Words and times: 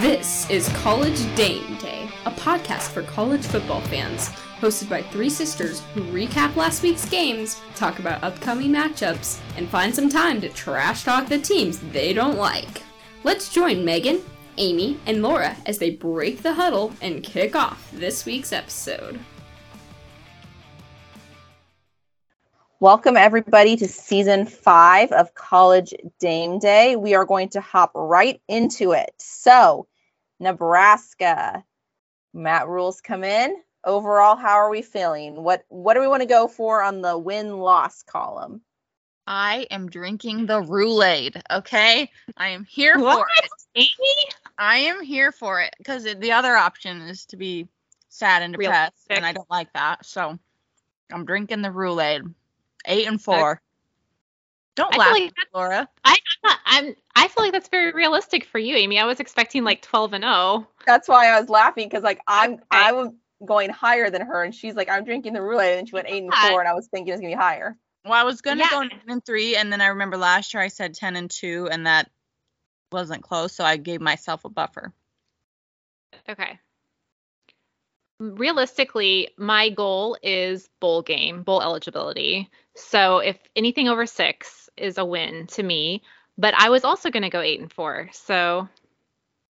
This 0.00 0.48
is 0.48 0.68
College 0.74 1.18
Dame 1.34 1.76
Day, 1.78 2.08
a 2.24 2.30
podcast 2.30 2.90
for 2.90 3.02
college 3.02 3.44
football 3.44 3.80
fans, 3.80 4.28
hosted 4.60 4.88
by 4.88 5.02
three 5.02 5.28
sisters 5.28 5.80
who 5.92 6.02
recap 6.02 6.54
last 6.54 6.84
week's 6.84 7.08
games, 7.08 7.60
talk 7.74 7.98
about 7.98 8.22
upcoming 8.22 8.70
matchups, 8.70 9.40
and 9.56 9.68
find 9.68 9.92
some 9.92 10.08
time 10.08 10.40
to 10.42 10.50
trash 10.50 11.02
talk 11.02 11.26
the 11.26 11.40
teams 11.40 11.80
they 11.90 12.12
don't 12.12 12.38
like. 12.38 12.84
Let's 13.24 13.52
join 13.52 13.84
Megan, 13.84 14.20
Amy, 14.56 15.00
and 15.06 15.20
Laura 15.20 15.56
as 15.66 15.78
they 15.78 15.90
break 15.90 16.42
the 16.42 16.54
huddle 16.54 16.92
and 17.02 17.24
kick 17.24 17.56
off 17.56 17.90
this 17.90 18.24
week's 18.24 18.52
episode. 18.52 19.18
Welcome, 22.80 23.16
everybody, 23.16 23.74
to 23.78 23.88
season 23.88 24.46
five 24.46 25.10
of 25.10 25.34
College 25.34 25.92
Dame 26.20 26.60
Day. 26.60 26.94
We 26.94 27.16
are 27.16 27.24
going 27.24 27.48
to 27.48 27.60
hop 27.60 27.90
right 27.92 28.40
into 28.46 28.92
it. 28.92 29.12
So, 29.18 29.87
Nebraska, 30.40 31.64
Matt 32.32 32.68
Rhule's 32.68 33.00
come 33.00 33.24
in. 33.24 33.56
Overall, 33.84 34.36
how 34.36 34.54
are 34.54 34.70
we 34.70 34.82
feeling? 34.82 35.42
What 35.42 35.64
What 35.68 35.94
do 35.94 36.00
we 36.00 36.08
want 36.08 36.22
to 36.22 36.28
go 36.28 36.48
for 36.48 36.82
on 36.82 37.00
the 37.00 37.16
win 37.16 37.58
loss 37.58 38.02
column? 38.02 38.60
I 39.26 39.66
am 39.70 39.90
drinking 39.90 40.46
the 40.46 40.62
Rhule-Aid. 40.62 41.42
Okay, 41.50 42.10
I 42.36 42.48
am 42.48 42.64
here 42.64 42.98
What? 42.98 43.18
for 43.18 43.26
it. 43.36 43.50
Amy? 43.74 44.14
I 44.56 44.78
am 44.78 45.02
here 45.02 45.32
for 45.32 45.60
it 45.60 45.74
because 45.78 46.04
the 46.04 46.32
other 46.32 46.56
option 46.56 47.02
is 47.02 47.26
to 47.26 47.36
be 47.36 47.68
sad 48.08 48.42
and 48.42 48.54
depressed, 48.54 49.06
and 49.10 49.24
I 49.24 49.32
don't 49.32 49.50
like 49.50 49.72
that. 49.74 50.04
So 50.04 50.38
I'm 51.12 51.24
drinking 51.24 51.62
the 51.62 51.70
Rhule-Aid. 51.70 52.22
Eight 52.86 53.06
and 53.06 53.20
four. 53.20 53.60
Don't 54.78 54.94
I 54.94 54.96
laugh, 54.98 55.14
feel 55.14 55.24
like 55.24 55.34
that's, 55.34 55.50
Laura. 55.52 55.88
I, 56.04 56.10
I'm 56.12 56.16
not, 56.44 56.58
I'm, 56.64 56.94
I 57.16 57.26
feel 57.26 57.42
like 57.42 57.52
that's 57.52 57.68
very 57.68 57.90
realistic 57.90 58.44
for 58.44 58.60
you, 58.60 58.76
Amy. 58.76 59.00
I 59.00 59.06
was 59.06 59.18
expecting 59.18 59.64
like 59.64 59.82
12 59.82 60.12
and 60.12 60.24
oh. 60.24 60.58
0. 60.60 60.68
That's 60.86 61.08
why 61.08 61.26
I 61.26 61.40
was 61.40 61.50
laughing 61.50 61.88
because, 61.88 62.04
like, 62.04 62.20
I'm 62.28 62.52
Okay. 62.52 62.62
I 62.70 62.92
was 62.92 63.08
going 63.44 63.70
higher 63.70 64.08
than 64.08 64.22
her, 64.22 64.44
and 64.44 64.54
she's 64.54 64.76
like, 64.76 64.88
I'm 64.88 65.02
drinking 65.02 65.32
the 65.32 65.42
Rhule-Aid, 65.42 65.80
and 65.80 65.88
she 65.88 65.94
went 65.96 66.06
eight 66.08 66.22
and 66.22 66.32
four, 66.32 66.60
and 66.60 66.68
I 66.68 66.74
was 66.74 66.86
thinking 66.86 67.12
it's 67.12 67.20
gonna 67.20 67.32
be 67.32 67.36
higher. 67.36 67.76
Well, 68.04 68.12
I 68.12 68.22
was 68.22 68.40
gonna 68.40 68.60
Yeah. 68.60 68.70
go 68.70 68.82
nine 68.82 69.02
and 69.08 69.24
three, 69.24 69.56
and 69.56 69.72
then 69.72 69.80
I 69.80 69.88
remember 69.88 70.16
last 70.16 70.54
year 70.54 70.62
I 70.62 70.68
said 70.68 70.94
ten 70.94 71.16
and 71.16 71.28
two, 71.28 71.68
and 71.68 71.88
that 71.88 72.08
wasn't 72.92 73.24
close, 73.24 73.52
so 73.52 73.64
I 73.64 73.78
gave 73.78 74.00
myself 74.00 74.44
a 74.44 74.48
buffer. 74.48 74.92
Okay. 76.28 76.60
Realistically, 78.20 79.30
my 79.36 79.70
goal 79.70 80.16
is 80.22 80.68
bowl 80.80 81.02
game, 81.02 81.42
bowl 81.42 81.62
eligibility. 81.62 82.48
So 82.78 83.18
if 83.18 83.38
anything 83.56 83.88
over 83.88 84.06
six 84.06 84.70
is 84.76 84.98
a 84.98 85.04
win 85.04 85.46
to 85.48 85.62
me, 85.62 86.02
but 86.38 86.54
I 86.54 86.70
was 86.70 86.84
also 86.84 87.10
going 87.10 87.24
to 87.24 87.30
go 87.30 87.40
eight 87.40 87.60
and 87.60 87.72
four. 87.72 88.08
So 88.12 88.68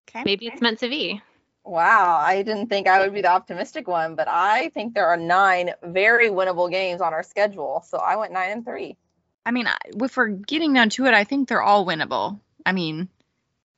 Okay. 0.10 0.26
maybe 0.26 0.48
it's 0.48 0.62
meant 0.62 0.80
to 0.80 0.90
be. 0.90 1.22
Wow, 1.66 2.18
I 2.18 2.44
didn't 2.44 2.68
think 2.68 2.88
I 2.88 3.02
would 3.02 3.14
be 3.14 3.22
the 3.22 3.30
optimistic 3.32 3.88
one, 3.88 4.16
but 4.16 4.28
I 4.30 4.70
think 4.70 4.94
there 4.94 5.08
are 5.08 5.18
nine 5.18 5.74
very 5.84 6.30
winnable 6.30 6.72
games 6.72 7.02
on 7.02 7.14
our 7.14 7.24
schedule. 7.24 7.84
So 7.86 7.98
I 7.98 8.16
went 8.16 8.32
nine 8.34 8.52
and 8.52 8.66
three. 8.66 8.98
I 9.46 9.52
mean, 9.52 9.68
if 10.02 10.18
we're 10.18 10.28
getting 10.28 10.74
down 10.74 10.90
to 10.92 11.06
it, 11.06 11.14
I 11.14 11.24
think 11.24 11.48
they're 11.48 11.62
all 11.62 11.86
winnable. 11.86 12.40
I 12.66 12.72
mean, 12.72 13.10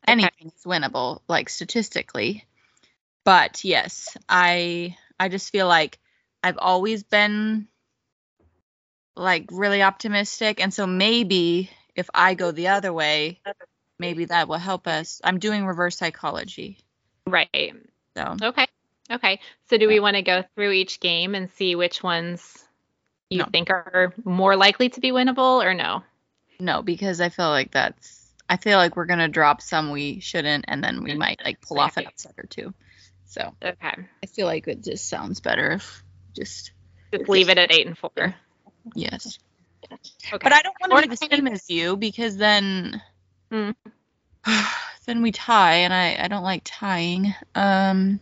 anything's 0.07 0.63
winnable, 0.65 1.21
like 1.27 1.49
statistically. 1.49 2.45
But 3.23 3.63
yes, 3.63 4.17
I 4.27 4.95
I 5.19 5.29
just 5.29 5.51
feel 5.51 5.67
like 5.67 5.99
I've 6.43 6.57
always 6.59 7.03
been 7.03 7.67
like 9.15 9.47
really 9.51 9.81
optimistic, 9.83 10.61
and 10.61 10.73
so 10.73 10.87
maybe 10.87 11.69
if 11.95 12.09
I 12.13 12.33
go 12.35 12.51
the 12.51 12.69
other 12.69 12.93
way, 12.93 13.39
maybe 13.97 14.25
that 14.25 14.47
will 14.47 14.57
help 14.57 14.87
us. 14.87 15.19
I'm 15.23 15.39
doing 15.39 15.65
reverse 15.65 15.97
psychology, 15.97 16.77
Right. 17.27 17.73
so 18.15 18.35
Okay. 18.41 18.65
Okay. 19.11 19.39
So 19.69 19.77
do 19.77 19.87
we 19.87 19.99
want 19.99 20.15
to 20.15 20.21
go 20.21 20.43
through 20.55 20.71
each 20.71 20.99
game 20.99 21.35
and 21.35 21.49
see 21.51 21.75
which 21.75 22.01
ones 22.03 22.63
you 23.29 23.39
No. 23.39 23.45
think 23.51 23.69
are 23.69 24.13
more 24.23 24.55
likely 24.55 24.89
to 24.89 24.99
be 25.01 25.11
winnable 25.11 25.63
or 25.63 25.73
no? 25.73 26.03
no, 26.59 26.81
because 26.81 27.21
I 27.21 27.29
feel 27.29 27.49
like 27.49 27.71
that's 27.71 28.17
I 28.49 28.57
feel 28.57 28.77
like 28.77 28.95
we're 28.95 29.05
gonna 29.05 29.27
drop 29.27 29.61
some 29.61 29.91
we 29.91 30.19
shouldn't, 30.21 30.65
and 30.67 30.83
then 30.83 31.03
we 31.03 31.11
mm-hmm. 31.11 31.19
might 31.19 31.41
like 31.43 31.61
pull 31.61 31.79
off 31.79 31.97
an 31.97 32.07
upset 32.07 32.33
or 32.37 32.45
two. 32.45 32.73
So 33.25 33.53
Okay. 33.63 33.93
I 34.23 34.25
feel 34.25 34.47
like 34.47 34.67
it 34.67 34.83
just 34.83 35.07
sounds 35.07 35.39
better 35.39 35.71
if 35.73 36.03
just 36.35 36.71
Just 37.13 37.29
leave 37.29 37.49
it 37.49 37.57
at 37.57 37.71
eight 37.71 37.85
and 37.87 37.97
four. 37.97 38.35
Yes. 38.95 39.37
Okay. 39.91 40.37
But 40.43 40.53
I 40.53 40.61
don't 40.61 40.75
want 40.81 41.03
to 41.03 41.09
be 41.09 41.15
the 41.15 41.19
kind 41.27 41.33
of- 41.33 41.37
same 41.39 41.47
as 41.47 41.69
you 41.69 41.95
because 41.97 42.37
then 42.37 43.01
Hmm. 43.51 43.71
then 45.05 45.21
we 45.21 45.31
tie 45.31 45.75
and 45.77 45.93
I 45.93 46.17
I 46.23 46.27
don't 46.27 46.43
like 46.43 46.61
tying. 46.65 47.33
Um 47.55 48.19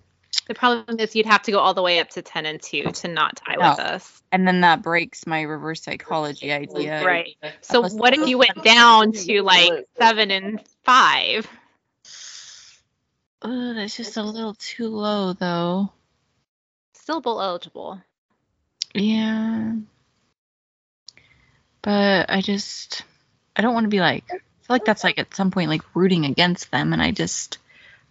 the 0.47 0.53
problem 0.53 0.99
is 0.99 1.15
you'd 1.15 1.25
have 1.25 1.41
to 1.43 1.51
go 1.51 1.59
all 1.59 1.73
the 1.73 1.81
way 1.81 1.99
up 1.99 2.09
to 2.11 2.21
ten 2.21 2.45
and 2.45 2.61
two 2.61 2.83
to 2.83 3.07
not 3.09 3.35
tie 3.35 3.55
No. 3.55 3.71
with 3.71 3.79
us. 3.79 4.21
and 4.31 4.47
then 4.47 4.61
that 4.61 4.81
breaks 4.81 5.25
my 5.27 5.41
reverse 5.41 5.83
psychology 5.83 6.51
idea. 6.51 7.03
Right. 7.05 7.35
So 7.61 7.81
Plus- 7.81 7.93
what 7.93 8.13
if 8.13 8.27
you 8.27 8.37
went 8.37 8.63
down 8.63 9.11
to 9.13 9.41
like 9.41 9.85
seven 9.97 10.31
and 10.31 10.61
five? 10.83 11.47
Ugh, 13.41 13.75
that's 13.75 13.95
just 13.97 14.17
a 14.17 14.23
little 14.23 14.53
too 14.55 14.87
low 14.87 15.33
though. 15.33 15.91
Still 16.93 17.21
bowl 17.21 17.41
eligible. 17.41 18.01
Yeah. 18.93 19.73
But 21.87 22.29
I 22.29 22.41
just 22.41 23.03
I 23.55 23.61
don't 23.61 23.73
want 23.73 23.85
to 23.85 23.89
be 23.89 24.01
like 24.01 24.25
I 24.29 24.39
feel 24.39 24.41
like 24.67 24.83
that's 24.83 25.05
like 25.05 25.17
at 25.19 25.33
some 25.33 25.51
point 25.51 25.69
like 25.69 25.83
rooting 25.95 26.25
against 26.25 26.69
them 26.69 26.91
and 26.91 27.01
I 27.01 27.11
just 27.11 27.59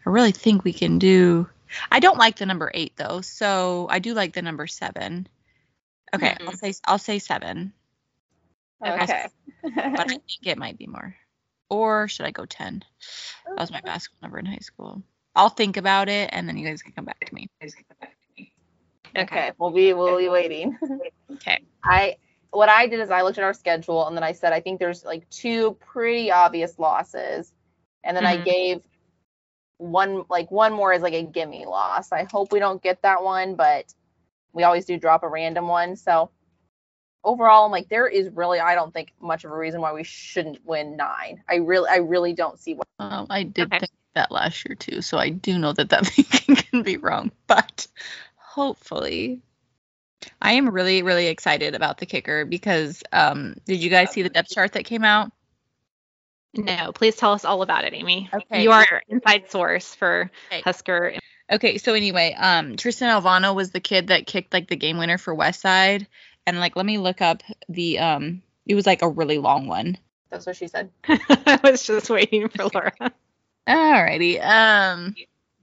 I 0.06 0.08
really 0.08 0.32
think 0.32 0.64
we 0.64 0.72
can 0.72 0.98
do 0.98 1.46
I 1.90 2.00
don't 2.00 2.16
like 2.16 2.36
the 2.36 2.46
number 2.46 2.70
8 2.72 2.94
though. 2.96 3.20
So 3.20 3.86
I 3.90 3.98
do 3.98 4.14
like 4.14 4.32
the 4.32 4.40
number 4.40 4.66
7. 4.66 5.28
Okay, 6.14 6.26
mm-hmm. 6.26 6.48
I'll 6.48 6.56
say 6.56 6.72
I'll 6.86 6.98
say 6.98 7.18
7, 7.18 7.70
Okay. 8.82 9.26
But 9.62 10.00
I 10.00 10.04
think 10.08 10.22
it 10.42 10.56
might 10.56 10.78
be 10.78 10.86
more. 10.86 11.14
Or 11.68 12.08
should 12.08 12.24
I 12.24 12.30
go 12.30 12.46
10? 12.46 12.82
That 13.46 13.60
was 13.60 13.70
my 13.70 13.82
basketball 13.82 14.26
number 14.26 14.38
in 14.38 14.46
high 14.46 14.56
school. 14.60 15.02
I'll 15.34 15.50
think 15.50 15.76
about 15.76 16.08
it 16.08 16.30
and 16.32 16.48
then 16.48 16.56
you 16.56 16.66
guys 16.66 16.80
can 16.80 16.92
come 16.92 17.04
back 17.04 17.22
to 17.26 17.34
me. 17.34 17.50
okay. 19.14 19.52
We'll 19.58 19.70
be 19.70 19.92
we'll 19.92 20.16
be 20.16 20.30
waiting. 20.30 20.78
Okay. 21.30 21.58
I 21.84 22.16
what 22.50 22.68
I 22.68 22.86
did 22.86 23.00
is 23.00 23.10
I 23.10 23.22
looked 23.22 23.38
at 23.38 23.44
our 23.44 23.54
schedule 23.54 24.06
and 24.06 24.16
then 24.16 24.24
I 24.24 24.32
said 24.32 24.52
I 24.52 24.60
think 24.60 24.80
there's 24.80 25.04
like 25.04 25.28
two 25.30 25.74
pretty 25.80 26.30
obvious 26.30 26.78
losses, 26.78 27.52
and 28.04 28.16
then 28.16 28.26
I 28.26 28.36
Mhm. 28.36 28.44
gave 28.44 28.82
one 29.78 30.24
like 30.30 30.50
one 30.50 30.72
more 30.72 30.92
is 30.92 31.02
like 31.02 31.14
a 31.14 31.22
gimme 31.22 31.66
loss. 31.66 32.12
I 32.12 32.24
hope 32.24 32.52
we 32.52 32.58
don't 32.60 32.82
get 32.82 33.02
that 33.02 33.22
one, 33.22 33.56
but 33.56 33.92
we 34.52 34.64
always 34.64 34.86
do 34.86 34.98
drop 34.98 35.22
a 35.24 35.28
random 35.28 35.68
one. 35.68 35.96
So 35.96 36.30
overall, 37.24 37.66
I'm 37.66 37.72
like 37.72 37.88
there 37.88 38.06
is 38.08 38.30
really 38.30 38.60
I 38.60 38.74
don't 38.74 38.92
think 38.92 39.12
much 39.20 39.44
of 39.44 39.52
a 39.52 39.56
reason 39.56 39.80
why 39.80 39.92
we 39.92 40.04
shouldn't 40.04 40.64
win 40.66 40.96
nine. 40.96 41.42
I 41.48 41.56
really 41.56 41.88
I 41.90 41.96
really 41.96 42.32
don't 42.32 42.58
see 42.58 42.74
what. 42.74 42.86
Um, 42.98 43.26
I 43.30 43.42
did 43.44 43.66
Okay. 43.66 43.78
think 43.78 43.92
that 44.14 44.30
last 44.32 44.64
year 44.66 44.74
too, 44.74 45.02
so 45.02 45.18
I 45.18 45.30
do 45.30 45.58
know 45.58 45.72
that 45.72 45.90
that 45.90 46.06
thinking 46.06 46.56
can 46.56 46.82
be 46.82 46.96
wrong, 46.96 47.32
but 47.46 47.86
hopefully. 48.36 49.42
I 50.40 50.52
am 50.52 50.68
really, 50.68 51.02
really 51.02 51.26
excited 51.26 51.74
about 51.74 51.98
the 51.98 52.06
kicker 52.06 52.44
because 52.44 53.02
um, 53.12 53.56
did 53.64 53.82
you 53.82 53.90
guys 53.90 54.10
see 54.10 54.22
the 54.22 54.28
depth 54.28 54.50
chart 54.50 54.72
that 54.72 54.84
came 54.84 55.04
out? 55.04 55.30
No, 56.54 56.92
please 56.92 57.16
tell 57.16 57.32
us 57.32 57.44
all 57.44 57.62
about 57.62 57.84
it, 57.84 57.92
Amy. 57.94 58.30
Okay. 58.32 58.62
You 58.62 58.72
are 58.72 59.02
inside 59.08 59.50
source 59.50 59.94
for 59.94 60.30
Okay. 60.50 60.62
Husker. 60.62 61.14
Okay, 61.50 61.78
so 61.78 61.94
anyway, 61.94 62.34
um, 62.36 62.76
Tristan 62.76 63.08
Alvano 63.08 63.54
was 63.54 63.70
the 63.70 63.80
kid 63.80 64.08
that 64.08 64.26
kicked 64.26 64.52
like 64.52 64.68
the 64.68 64.76
game 64.76 64.98
winner 64.98 65.18
for 65.18 65.34
West 65.34 65.60
Side, 65.60 66.06
and 66.46 66.58
like 66.58 66.76
let 66.76 66.86
me 66.86 66.98
look 66.98 67.20
up 67.20 67.42
the 67.68 67.98
um, 67.98 68.42
it 68.66 68.74
was 68.74 68.86
like 68.86 69.02
a 69.02 69.08
really 69.08 69.38
long 69.38 69.66
one. 69.66 69.98
That's 70.30 70.46
what 70.46 70.56
she 70.56 70.66
said. 70.66 70.90
I 71.08 71.60
was 71.62 71.86
just 71.86 72.10
waiting 72.10 72.48
for 72.48 72.64
Laura. 72.74 73.12
Alrighty. 73.68 74.44
Um 74.44 75.14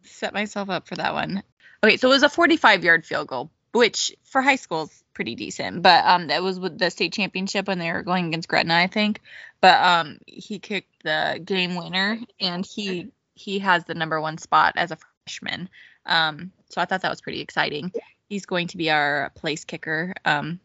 set 0.03 0.33
myself 0.33 0.69
up 0.69 0.87
for 0.87 0.95
that 0.95 1.13
one. 1.13 1.43
Okay, 1.83 1.97
so 1.97 2.07
it 2.07 2.11
was 2.11 2.23
a 2.23 2.29
45 2.29 2.83
yard 2.83 3.05
field 3.05 3.27
goal, 3.27 3.51
which 3.73 4.15
for 4.23 4.41
high 4.41 4.55
school 4.55 4.83
is 4.83 5.03
pretty 5.13 5.35
decent. 5.35 5.81
But 5.81 6.05
um 6.05 6.27
that 6.27 6.41
was 6.41 6.59
with 6.59 6.77
the 6.79 6.89
state 6.89 7.13
championship 7.13 7.67
when 7.67 7.79
they 7.79 7.91
were 7.91 8.03
going 8.03 8.27
against 8.27 8.47
Gretna, 8.47 8.73
I 8.75 8.87
think. 8.87 9.19
But 9.61 9.83
um 9.83 10.19
he 10.25 10.59
kicked 10.59 11.03
the 11.03 11.41
game 11.43 11.75
winner 11.75 12.17
and 12.39 12.65
he 12.65 13.09
he 13.35 13.59
has 13.59 13.83
the 13.85 13.93
number 13.95 14.21
one 14.21 14.37
spot 14.37 14.73
as 14.77 14.91
a 14.91 14.97
freshman. 15.25 15.69
Um 16.05 16.51
so 16.69 16.81
I 16.81 16.85
thought 16.85 17.01
that 17.01 17.11
was 17.11 17.21
pretty 17.21 17.41
exciting. 17.41 17.91
He's 18.29 18.45
going 18.45 18.67
to 18.67 18.77
be 18.77 18.89
our 18.89 19.31
place 19.35 19.65
kicker 19.65 20.13
um 20.25 20.59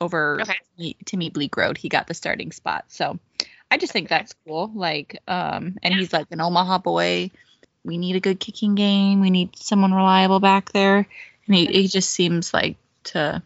over 0.00 0.40
Okay. 0.40 0.56
me- 0.78 0.96
Timmy 1.04 1.30
Bleekrode. 1.30 1.76
He 1.76 1.88
got 1.88 2.08
the 2.08 2.14
starting 2.14 2.50
spot. 2.50 2.86
So 2.88 3.18
I 3.70 3.78
just 3.78 3.92
think 3.92 4.08
that's 4.08 4.34
cool. 4.44 4.70
Like, 4.74 5.18
um, 5.28 5.78
and 5.82 5.94
he's 5.94 6.12
like 6.12 6.26
an 6.32 6.40
Omaha 6.40 6.78
boy. 6.78 7.30
We 7.84 7.96
need 7.98 8.16
a 8.16 8.20
good 8.20 8.38
kicking 8.40 8.74
game. 8.74 9.20
We 9.20 9.30
need 9.30 9.56
someone 9.56 9.94
reliable 9.94 10.40
back 10.40 10.72
there. 10.72 11.06
And 11.46 11.54
he, 11.56 11.66
he 11.66 11.88
just 11.88 12.10
seems 12.10 12.52
like 12.54 12.76
to 13.04 13.42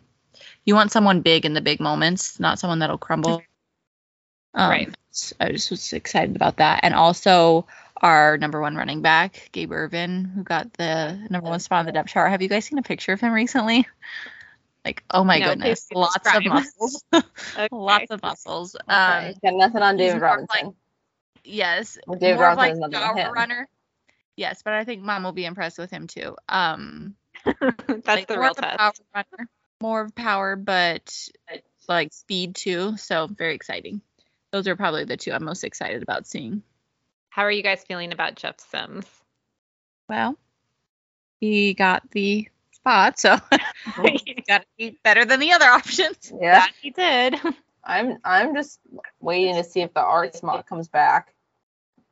you 0.64 0.75
want 0.75 0.93
someone 0.93 1.20
big 1.22 1.44
in 1.44 1.54
the 1.54 1.60
big 1.60 1.81
moments, 1.81 2.38
not 2.40 2.58
someone 2.58 2.81
that'll 2.81 2.98
crumble. 2.98 3.43
Um, 4.54 4.70
Right. 4.70 4.94
s- 5.12 5.34
I 5.38 5.52
just 5.52 5.70
was 5.70 5.93
excited 5.93 6.34
about 6.34 6.56
that. 6.56 6.81
And 6.82 6.94
also 6.94 7.66
our 8.00 8.38
number 8.38 8.60
one 8.60 8.75
running 8.76 9.02
back, 9.02 9.50
Gabe 9.52 9.72
Ervin, 9.72 10.25
who 10.25 10.43
got 10.43 10.72
the 10.75 11.19
number 11.31 11.48
one 11.48 11.60
spot 11.60 11.81
on 11.81 11.87
the 11.87 11.93
depth 11.93 12.08
chart. 12.08 12.31
Have 12.31 12.43
you 12.43 12.48
guys 12.48 12.64
seen 12.64 12.78
a 12.78 12.82
picture 12.82 13.12
of 13.12 13.20
him 13.20 13.32
recently? 13.32 13.87
Like, 14.84 15.02
oh 15.10 15.25
my 15.25 15.40
No, 15.40 15.50
goodness, 15.50 15.87
lots 15.93 16.26
of 16.34 16.44
muscles, 16.44 17.04
Okay. 17.56 17.69
lots 17.70 18.10
of 18.10 18.22
muscles. 18.22 18.76
Okay. 18.88 19.34
Um, 19.34 19.34
Got 19.43 19.54
nothing 19.54 19.82
on 19.82 19.96
David 19.96 20.20
like, 20.20 20.22
Robinson. 20.22 20.75
yes, 21.44 21.98
David 22.19 22.37
more 22.37 22.48
of 22.48 22.56
Robinson 22.56 22.56
like 22.56 22.72
is 22.72 22.78
nothing 22.78 22.96
on 23.02 23.16
power 23.16 23.32
runner. 23.32 23.69
Yes, 24.37 24.62
but 24.62 24.75
I 24.75 24.84
think 24.84 25.02
mom 25.02 25.22
will 25.25 25.32
be 25.32 25.44
impressed 25.46 25.78
with 25.78 25.90
him 25.90 26.06
too. 26.06 26.37
Um, 26.48 27.14
That's 27.87 28.06
like, 28.06 28.26
the 28.26 28.34
more 28.34 28.43
real 28.43 28.50
of 28.52 28.56
test. 28.56 28.78
power 28.78 28.93
runner, 29.14 29.48
more 29.81 30.00
of 30.02 30.14
power, 30.14 30.56
but 30.56 31.28
like 31.88 32.12
speed 32.12 32.54
too. 32.54 32.96
So 32.96 33.26
very 33.26 33.54
exciting. 33.54 34.00
Those 34.52 34.69
are 34.69 34.76
probably 34.76 35.04
the 35.04 35.16
two 35.16 35.32
I'm 35.32 35.44
most 35.44 35.64
excited 35.64 36.02
about 36.02 36.26
seeing. 36.26 36.62
How 37.31 37.43
are 37.43 37.50
you 37.50 37.62
guys 37.62 37.84
feeling 37.87 38.12
about 38.12 38.37
Jeff 38.37 38.56
Sims? 38.58 39.06
Well, 40.08 40.38
he 41.40 41.75
got 41.75 42.10
the 42.10 42.48
spot, 42.72 43.19
so 43.19 43.37
he's 44.02 44.44
got 44.46 44.62
to 44.62 44.66
be 44.78 44.98
better 45.04 45.25
than 45.25 45.40
the 45.40 45.52
other 45.52 45.66
options. 45.66 46.32
Yeah. 46.40 46.60
That 46.60 46.72
he 46.81 46.90
did. 46.90 47.37
I'm 47.84 48.19
I'm 48.25 48.54
just 48.54 48.81
waiting 49.20 49.54
to 49.54 49.64
see 49.64 49.81
if 49.81 49.94
the 49.94 50.00
art 50.00 50.34
smock 50.34 50.69
comes 50.69 50.88
back. 50.88 51.34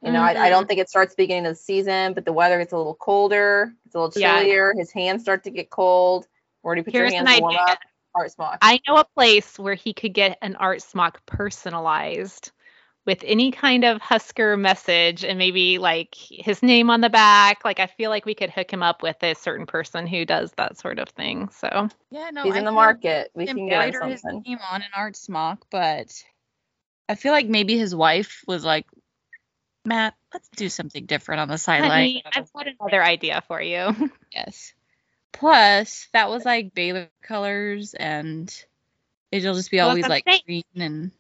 You 0.04 0.12
know, 0.12 0.20
I, 0.22 0.30
I 0.32 0.48
Mhm. 0.48 0.50
don't 0.50 0.68
think 0.68 0.80
it 0.80 0.88
starts 0.90 1.14
beginning 1.14 1.46
of 1.46 1.52
the 1.52 1.56
season, 1.62 2.12
but 2.12 2.24
the 2.26 2.32
weather 2.32 2.58
gets 2.58 2.72
a 2.72 2.76
little 2.76 2.94
colder, 2.94 3.72
it's 3.86 3.94
a 3.94 3.98
little 4.00 4.20
Yeah. 4.20 4.38
chillier. 4.38 4.74
His 4.76 4.92
hands 4.92 5.22
start 5.22 5.44
to 5.44 5.50
get 5.50 5.70
cold. 5.70 6.26
Where 6.62 6.74
do 6.74 6.80
you 6.80 6.84
put 6.84 6.92
Here's 6.92 7.12
your 7.12 7.20
hands 7.24 7.36
to 7.36 7.40
warm 7.42 7.54
idea. 7.54 7.72
up? 7.72 7.78
Art 8.14 8.30
smock. 8.30 8.58
I 8.62 8.80
know 8.86 8.96
a 8.98 9.04
place 9.04 9.58
where 9.58 9.74
he 9.74 9.92
could 9.92 10.12
get 10.12 10.38
an 10.42 10.56
art 10.56 10.82
smock 10.82 11.24
personalized 11.26 12.52
with 13.06 13.22
any 13.24 13.50
kind 13.50 13.84
of 13.84 14.00
Husker 14.00 14.56
message 14.56 15.24
and 15.24 15.38
maybe 15.38 15.78
like 15.78 16.14
his 16.14 16.62
name 16.62 16.90
on 16.90 17.00
the 17.00 17.10
back. 17.10 17.64
Like 17.64 17.80
I 17.80 17.86
feel 17.86 18.10
like 18.10 18.24
we 18.24 18.34
could 18.34 18.50
hook 18.50 18.70
him 18.72 18.82
up 18.82 19.02
with 19.02 19.22
a 19.22 19.34
certain 19.34 19.66
person 19.66 20.06
who 20.06 20.24
does 20.24 20.52
that 20.56 20.78
sort 20.78 20.98
of 20.98 21.08
thing. 21.10 21.48
So 21.48 21.88
Yeah, 22.10 22.30
no, 22.30 22.44
He's 22.44 22.54
I 22.54 22.58
in 22.58 22.64
the 22.64 22.72
market. 22.72 23.30
We 23.34 23.46
can 23.46 23.56
get 23.68 23.80
embroider 23.80 24.02
him 24.02 24.10
his 24.10 24.24
name 24.24 24.58
on 24.70 24.82
an 24.82 24.88
art 24.94 25.16
smock, 25.16 25.66
but 25.70 26.12
I 27.08 27.14
feel 27.14 27.32
like 27.32 27.46
maybe 27.46 27.76
his 27.76 27.94
wife 27.94 28.42
was 28.46 28.64
like, 28.64 28.86
Matt, 29.84 30.14
let's 30.32 30.48
do 30.50 30.68
something 30.68 31.06
different 31.06 31.40
on 31.40 31.48
the 31.48 31.58
sideline. 31.58 32.22
I've 32.34 32.52
got 32.52 32.66
another 32.68 33.02
idea 33.02 33.42
for 33.46 33.60
you. 33.60 34.10
Yes. 34.34 34.74
Plus, 35.32 36.08
that 36.12 36.28
was 36.28 36.44
like 36.44 36.74
Baylor 36.74 37.08
colors, 37.22 37.94
and 37.94 38.52
it'll 39.30 39.54
just 39.54 39.70
be 39.70 39.76
Well, 39.76 39.90
always 39.90 40.08
like 40.08 40.24
saying. 40.26 40.40
green 40.44 40.62
and. 40.74 41.10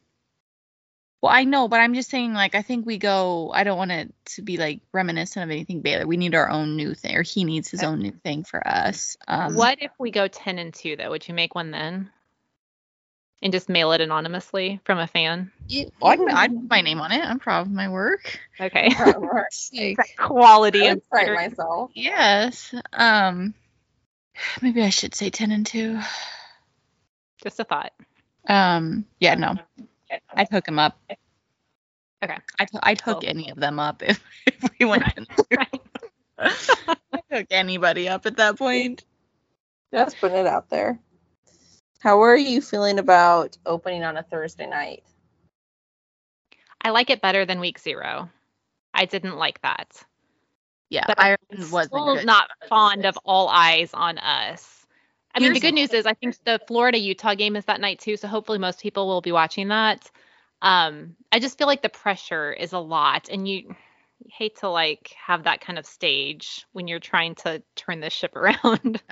Well, 1.22 1.32
I 1.32 1.44
know, 1.44 1.68
but 1.68 1.80
I'm 1.80 1.94
just 1.94 2.10
saying, 2.10 2.34
like, 2.34 2.54
I 2.56 2.62
think 2.62 2.86
we 2.86 2.98
go. 2.98 3.52
I 3.54 3.62
don't 3.62 3.78
want 3.78 3.92
it 3.92 4.12
to 4.36 4.42
be 4.42 4.56
like 4.56 4.80
reminiscent 4.92 5.44
of 5.44 5.50
anything 5.50 5.80
Baylor. 5.80 6.06
We 6.06 6.16
need 6.16 6.34
our 6.34 6.50
own 6.50 6.74
new 6.76 6.94
thing, 6.94 7.16
or 7.16 7.22
he 7.22 7.44
needs 7.44 7.70
his 7.70 7.84
own 7.84 8.00
new 8.00 8.10
thing 8.10 8.42
for 8.44 8.66
us. 8.66 9.16
Um, 9.28 9.54
what 9.54 9.78
if 9.80 9.92
we 9.98 10.10
go 10.10 10.26
10 10.26 10.58
and 10.58 10.74
2 10.74 10.96
though? 10.96 11.10
Would 11.10 11.26
you 11.28 11.34
make 11.34 11.54
one 11.54 11.70
then? 11.70 12.10
And 13.42 13.52
just 13.52 13.68
mail 13.68 13.92
it 13.92 14.00
anonymously 14.00 14.80
from 14.84 14.98
a 14.98 15.06
fan? 15.06 15.52
Yeah, 15.68 15.84
well, 16.00 16.12
I 16.12 16.16
can, 16.16 16.28
I'd 16.30 16.50
put 16.54 16.70
my 16.70 16.80
name 16.80 17.00
on 17.00 17.12
it. 17.12 17.22
I'm 17.22 17.38
proud 17.38 17.66
of 17.66 17.72
my 17.72 17.88
work. 17.90 18.38
Okay. 18.58 18.88
Like, 18.98 19.96
Quality 20.16 20.82
I 20.88 20.92
of 20.92 20.94
would 20.96 21.02
write 21.12 21.50
myself. 21.50 21.90
yes. 21.94 22.74
Um, 22.94 23.52
maybe 24.62 24.82
I 24.82 24.88
should 24.88 25.14
say 25.14 25.28
ten 25.28 25.50
and 25.52 25.66
two. 25.66 25.98
just 27.42 27.60
a 27.60 27.64
thought. 27.64 27.92
Um, 28.48 29.04
yeah, 29.20 29.34
no, 29.34 29.56
I'd 30.34 30.48
hook 30.50 30.66
him 30.68 30.78
up. 30.78 30.98
Okay. 32.22 32.38
I'd, 32.58 32.68
I'd 32.82 33.00
hook 33.02 33.20
Cool. 33.20 33.28
any 33.30 33.50
of 33.50 33.58
them 33.58 33.78
up 33.78 34.02
if, 34.06 34.22
if 34.46 34.70
we 34.80 34.86
went. 34.86 35.04
in. 35.18 35.26
I'd 36.38 37.22
hook 37.30 37.46
anybody 37.50 38.08
up 38.08 38.24
at 38.24 38.36
that 38.38 38.56
point. 38.56 39.04
Just 39.92 40.18
putting 40.18 40.38
it 40.38 40.46
out 40.46 40.70
there. 40.70 40.98
How 42.04 42.20
are 42.20 42.36
you 42.36 42.60
feeling 42.60 42.98
about 42.98 43.56
opening 43.64 44.04
on 44.04 44.18
a 44.18 44.22
Thursday 44.22 44.66
night? 44.66 45.04
I 46.82 46.90
like 46.90 47.08
it 47.08 47.22
better 47.22 47.46
than 47.46 47.60
week 47.60 47.78
zero. 47.78 48.28
I 48.92 49.06
didn't 49.06 49.38
like 49.38 49.62
that. 49.62 50.04
Yeah, 50.90 51.04
But 51.06 51.18
I'm 51.18 51.36
wasn't 51.72 51.86
still 51.86 52.22
not 52.26 52.50
fond 52.68 53.06
of 53.06 53.16
all 53.24 53.48
eyes 53.48 53.88
on 53.94 54.18
us. 54.18 54.86
I 55.34 55.40
mean, 55.40 55.54
the 55.54 55.60
good 55.60 55.72
news 55.72 55.94
is 55.94 56.04
I 56.04 56.12
think 56.12 56.36
the 56.44 56.60
Florida 56.68 56.98
Utah 56.98 57.34
game 57.34 57.56
is 57.56 57.64
that 57.64 57.80
night 57.80 58.00
too, 58.00 58.18
so 58.18 58.28
hopefully 58.28 58.58
most 58.58 58.82
people 58.82 59.06
will 59.06 59.22
be 59.22 59.32
watching 59.32 59.68
that. 59.68 60.10
Um, 60.60 61.16
I 61.32 61.38
just 61.38 61.56
feel 61.56 61.66
like 61.66 61.80
the 61.80 61.88
pressure 61.88 62.52
is 62.52 62.74
a 62.74 62.78
lot, 62.78 63.30
and 63.30 63.48
you, 63.48 63.74
you 64.18 64.30
hate 64.30 64.56
to 64.56 64.68
like 64.68 65.14
have 65.26 65.44
that 65.44 65.62
kind 65.62 65.78
of 65.78 65.86
stage 65.86 66.66
when 66.72 66.86
you're 66.86 67.00
trying 67.00 67.34
to 67.36 67.62
turn 67.76 68.00
this 68.00 68.12
ship 68.12 68.36
around. 68.36 69.02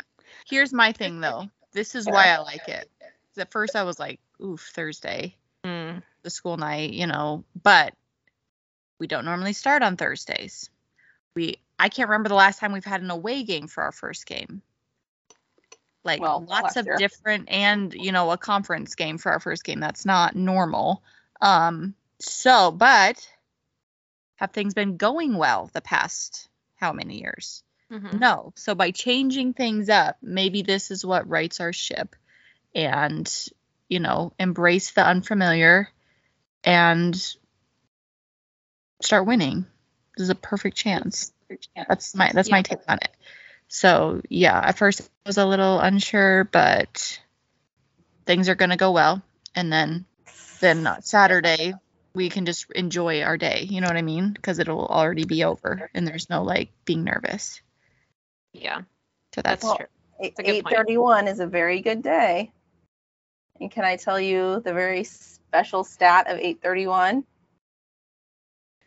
Here's 0.47 0.75
my 0.75 0.93
thing 0.93 1.23
though. 1.23 1.49
This 1.73 1.95
is 1.95 2.07
why 2.07 2.29
I 2.29 2.39
like 2.39 2.69
it. 2.69 2.91
At 3.37 3.51
first 3.51 3.77
I 3.77 3.85
was 3.85 3.99
like, 3.99 4.21
oof, 4.43 4.71
Thursday, 4.75 5.35
Mm, 5.65 6.03
the 6.23 6.31
school 6.31 6.57
night, 6.57 6.93
you 6.93 7.07
know, 7.07 7.45
but 7.61 7.95
we 8.99 9.07
don't 9.07 9.25
normally 9.25 9.53
start 9.53 9.83
on 9.83 9.97
Thursdays. 9.97 10.71
We 11.35 11.59
I 11.79 11.89
can't 11.89 12.09
remember 12.09 12.29
the 12.29 12.35
last 12.35 12.59
time 12.59 12.73
we've 12.73 12.85
had 12.85 13.03
an 13.03 13.11
away 13.11 13.43
game 13.45 13.69
for 13.69 13.83
our 13.85 13.93
first 13.93 14.27
game. 14.27 14.63
Like 16.05 16.21
Well, 16.21 16.45
lots 16.49 16.77
of 16.77 16.87
year. 16.87 16.97
different 16.97 17.49
and 17.49 17.95
you 17.95 18.13
know 18.13 18.31
a 18.33 18.37
conference 18.37 18.95
game 18.97 19.19
for 19.19 19.33
our 19.33 19.41
first 19.41 19.65
game. 19.65 19.81
That's 19.81 20.05
not 20.05 20.35
normal. 20.37 21.03
Um 21.41 21.95
so 22.19 22.71
but 22.71 23.27
have 24.37 24.51
things 24.51 24.75
been 24.75 24.97
going 24.97 25.37
well 25.37 25.71
the 25.73 25.81
past 25.81 26.49
how 26.77 26.93
many 26.93 27.21
years? 27.21 27.63
Mhm. 27.93 28.19
No. 28.19 28.53
So 28.57 28.75
by 28.75 28.91
changing 28.91 29.55
things 29.55 29.89
up, 29.89 30.17
maybe 30.23 30.63
this 30.63 30.91
is 30.91 31.05
what 31.05 31.29
rights 31.29 31.61
our 31.61 31.73
ship 31.73 32.17
and, 32.75 33.31
you 33.89 34.01
know, 34.01 34.33
embrace 34.39 34.93
the 34.93 35.07
unfamiliar 35.07 35.89
and 36.65 37.15
start 39.03 39.27
winning. 39.27 39.67
This 40.17 40.25
is 40.25 40.31
a 40.31 40.35
perfect 40.35 40.77
chance. 40.77 41.33
That's 41.89 42.15
my 42.15 42.31
that's 42.33 42.51
my 42.51 42.63
take 42.63 42.79
on 42.89 42.99
it. 43.03 43.11
So 43.69 44.23
yeah, 44.29 44.59
at 44.59 44.79
first 44.79 45.03
I 45.03 45.29
was 45.29 45.39
a 45.39 45.47
little 45.47 45.81
unsure, 45.81 46.45
but 46.45 47.21
things 48.27 48.49
are 48.49 48.55
gonna 48.55 48.77
go 48.77 48.93
well. 48.93 49.23
And 49.55 49.73
then 49.73 50.07
then 50.61 50.89
Saturday 51.03 51.75
we 52.15 52.29
can 52.31 52.47
just 52.47 52.71
enjoy 52.73 53.23
our 53.23 53.37
day. 53.39 53.67
You 53.69 53.81
know 53.81 53.89
what 53.89 53.97
I 53.97 54.03
mean? 54.03 54.33
Because 54.33 54.59
it'll 54.59 54.87
already 54.87 55.25
be 55.25 55.45
over 55.45 55.91
and 55.95 56.07
there's 56.07 56.31
no 56.31 56.43
like 56.43 56.71
being 56.85 57.05
nervous. 57.05 57.61
Yeah, 58.53 58.83
So 59.35 59.43
that's 59.43 59.63
that's 59.63 59.65
Well, 59.65 59.77
true. 59.77 59.87
Eight 60.21 60.35
a 60.39 60.43
good 60.43 60.63
point. 60.65 60.77
thirty-one 60.77 61.29
is 61.29 61.41
a 61.41 61.47
very 61.47 61.81
good 61.81 62.03
day. 62.03 62.53
And 63.61 63.71
can 63.71 63.85
I 63.85 63.97
tell 63.97 64.21
you 64.21 64.61
the 64.61 64.73
very 64.73 65.05
special 65.05 65.85
stat 65.85 66.29
of 66.29 66.39
eight 66.39 66.61
thirty-one? 66.63 67.25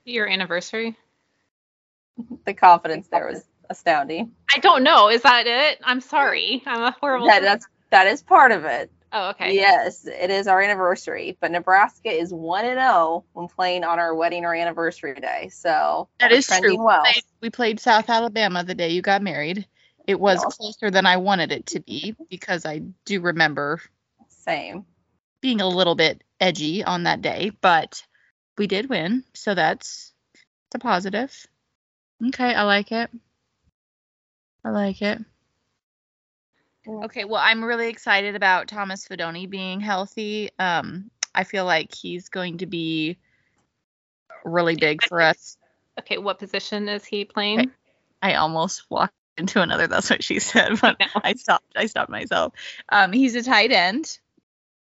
Your 0.05 0.27
anniversary? 0.27 0.95
The 2.45 2.53
confidence 2.53 3.07
there 3.07 3.27
was 3.27 3.43
astounding. 3.69 4.31
I 4.53 4.59
don't 4.59 4.83
know. 4.83 5.09
Is 5.09 5.23
that 5.23 5.47
it? 5.47 5.79
I'm 5.83 5.99
sorry. 5.99 6.61
I'm 6.65 6.83
a 6.83 6.91
horrible. 6.91 7.27
That, 7.27 7.41
that's 7.41 7.67
that 7.89 8.07
is 8.07 8.21
part 8.21 8.51
of 8.51 8.65
it. 8.65 8.91
Oh, 9.15 9.29
okay. 9.29 9.55
Yes, 9.55 10.05
it 10.05 10.29
is 10.29 10.47
our 10.47 10.61
anniversary, 10.61 11.37
but 11.41 11.49
Nebraska 11.51 12.09
is 12.09 12.31
one 12.33 12.65
and 12.65 12.77
zero 12.77 13.23
when 13.33 13.47
playing 13.47 13.83
on 13.83 13.97
our 13.99 14.13
wedding 14.13 14.45
or 14.45 14.53
anniversary 14.53 15.15
day. 15.15 15.49
So 15.49 16.07
That 16.19 16.31
is 16.31 16.47
we're 16.47 16.59
trending 16.59 16.77
true. 16.77 16.85
Well, 16.85 17.03
We 17.03 17.11
played- 17.11 17.23
We 17.41 17.49
played 17.49 17.79
South 17.79 18.09
Alabama 18.09 18.63
the 18.63 18.75
day 18.75 18.89
you 18.89 19.01
got 19.01 19.21
married. 19.21 19.67
It 20.07 20.19
was 20.19 20.41
Yes. 20.43 20.57
closer 20.57 20.91
than 20.91 21.05
I 21.07 21.17
wanted 21.17 21.51
it 21.51 21.65
to 21.67 21.79
be 21.79 22.15
because 22.29 22.65
I 22.65 22.79
do 23.05 23.21
remember 23.21 23.81
same. 24.27 24.85
being 25.41 25.61
a 25.61 25.67
little 25.67 25.95
bit 25.95 26.23
edgy 26.39 26.83
on 26.83 27.03
that 27.03 27.21
day, 27.21 27.49
but 27.61 28.05
we 28.57 28.67
did 28.67 28.89
win, 28.89 29.23
so 29.33 29.55
that's 29.55 30.13
it's 30.67 30.75
a 30.75 30.79
positive. 30.79 31.47
Okay, 32.27 32.53
I 32.53 32.63
like 32.63 32.91
it. 32.91 33.09
I 34.63 34.69
like 34.69 35.01
it. 35.01 35.19
Okay, 36.87 37.25
well, 37.25 37.41
I'm 37.43 37.63
really 37.63 37.89
excited 37.89 38.35
about 38.35 38.67
Thomas 38.67 39.07
Fidone 39.07 39.49
being 39.49 39.79
healthy. 39.79 40.49
Um, 40.59 41.09
I 41.33 41.43
feel 41.43 41.65
like 41.65 41.93
he's 41.93 42.29
going 42.29 42.59
to 42.59 42.65
be 42.65 43.17
really 44.43 44.75
big 44.75 45.03
for 45.03 45.21
us. 45.21 45.57
Okay. 45.99 46.17
What 46.17 46.39
position 46.39 46.87
is 46.87 47.05
he 47.05 47.25
playing? 47.25 47.71
I 48.21 48.35
almost 48.35 48.83
walked 48.89 49.13
into 49.37 49.61
another. 49.61 49.87
That's 49.87 50.09
what 50.09 50.23
she 50.23 50.39
said, 50.39 50.79
but 50.81 50.99
know. 50.99 51.07
I 51.15 51.33
stopped. 51.33 51.73
I 51.75 51.87
stopped 51.87 52.09
myself. 52.09 52.53
Um, 52.89 53.11
he's 53.11 53.35
a 53.35 53.43
tight 53.43 53.71
end. 53.71 54.19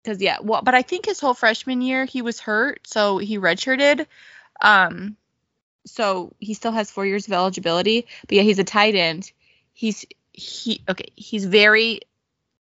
Cause 0.06 0.22
yeah, 0.22 0.38
well, 0.42 0.62
but 0.62 0.76
I 0.76 0.82
think 0.82 1.06
his 1.06 1.22
whole 1.22 1.34
freshman 1.34 1.82
year 1.82 2.04
he 2.04 2.22
was 2.22 2.38
hurt, 2.38 2.86
so 2.86 3.20
he 3.20 3.40
redshirted. 3.40 4.06
Um, 4.60 5.16
so 5.86 6.34
he 6.40 6.54
still 6.56 6.74
has 6.74 6.92
four 6.92 7.06
years 7.06 7.26
of 7.28 7.34
eligibility. 7.34 8.06
But 8.28 8.36
yeah, 8.36 8.42
he's 8.42 8.60
a 8.60 8.66
tight 8.66 8.96
end. 8.96 9.32
He's 9.72 10.06
he 10.34 10.84
okay. 10.90 11.12
He's 11.16 11.46
very 11.46 12.02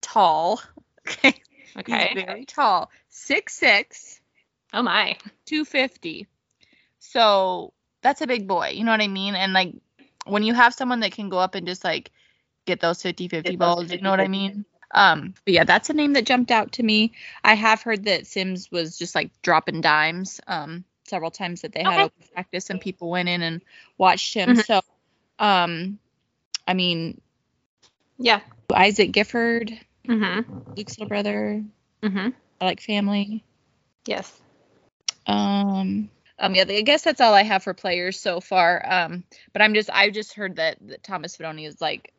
tall. 0.01 0.61
Okay, 1.07 1.41
Okay. 1.79 2.09
he's 2.09 2.23
very 2.23 2.45
tall. 2.45 2.91
Six 3.09 3.53
six. 3.55 4.21
Oh 4.73 4.83
my. 4.83 5.17
250. 5.45 6.27
So 6.99 7.73
that's 8.01 8.21
a 8.21 8.27
big 8.27 8.47
boy. 8.47 8.69
You 8.75 8.83
know 8.83 8.91
what 8.91 9.01
I 9.01 9.07
mean? 9.07 9.35
And 9.35 9.53
like 9.53 9.73
when 10.25 10.43
you 10.43 10.53
have 10.53 10.73
someone 10.73 11.01
that 11.01 11.11
can 11.13 11.29
go 11.29 11.39
up 11.39 11.55
and 11.55 11.67
just 11.67 11.83
like 11.83 12.11
get 12.65 12.79
those 12.79 13.01
50-50 13.01 13.55
balls, 13.57 13.91
you 13.91 14.01
know 14.01 14.09
what 14.11 14.21
I 14.21 14.27
mean? 14.27 14.65
Um, 14.93 15.33
but 15.45 15.53
yeah, 15.53 15.63
that's 15.63 15.89
a 15.89 15.93
name 15.93 16.13
that 16.13 16.25
jumped 16.25 16.51
out 16.51 16.73
to 16.73 16.83
me. 16.83 17.13
I 17.43 17.53
have 17.55 17.81
heard 17.81 18.05
that 18.05 18.27
Sims 18.27 18.71
was 18.71 18.97
just 18.97 19.15
like 19.15 19.31
dropping 19.41 19.81
dimes 19.81 20.39
um 20.47 20.83
several 21.07 21.31
times 21.31 21.61
that 21.61 21.73
they 21.73 21.83
had 21.83 21.99
Okay. 21.99 22.01
open 22.01 22.23
practice 22.33 22.69
and 22.69 22.79
people 22.79 23.09
went 23.09 23.29
in 23.29 23.41
and 23.41 23.61
watched 23.97 24.33
him. 24.33 24.55
Mhm. 24.55 24.63
So 24.65 24.81
um 25.39 25.99
I 26.67 26.73
mean 26.73 27.21
Yeah. 28.21 28.41
Isaac 28.73 29.11
Gifford, 29.11 29.77
Mhm. 30.07 30.77
Luke's 30.77 30.97
little 30.97 31.09
brother, 31.09 31.63
Mhm. 32.03 32.33
I 32.61 32.65
like 32.65 32.79
family. 32.79 33.43
Yes. 34.05 34.39
Um, 35.25 36.09
um, 36.39 36.55
yeah, 36.55 36.65
I 36.67 36.81
guess 36.81 37.03
that's 37.03 37.19
all 37.19 37.33
I 37.33 37.43
have 37.43 37.63
for 37.63 37.73
players 37.73 38.19
so 38.19 38.39
far. 38.39 38.81
Um, 38.85 39.23
but 39.53 39.61
I'm 39.61 39.73
just, 39.73 39.89
I 39.89 40.09
just 40.09 40.33
heard 40.33 40.55
that, 40.55 40.77
that 40.87 41.03
Thomas 41.03 41.35
Fidone 41.35 41.67
is 41.67 41.81
like 41.81 42.13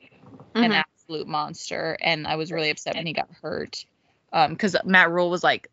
an 0.55 0.71
Mhm. 0.71 0.83
absolute 0.83 1.27
monster, 1.27 1.97
and 2.01 2.27
I 2.27 2.37
was 2.37 2.53
really 2.53 2.71
upset 2.71 2.97
when 2.97 3.07
he 3.07 3.13
got 3.13 3.31
hurt. 3.41 3.85
Um, 4.33 4.51
because 4.53 4.77
Matt 4.85 5.11
Rhule 5.11 5.31
was 5.31 5.45
like, 5.45 5.69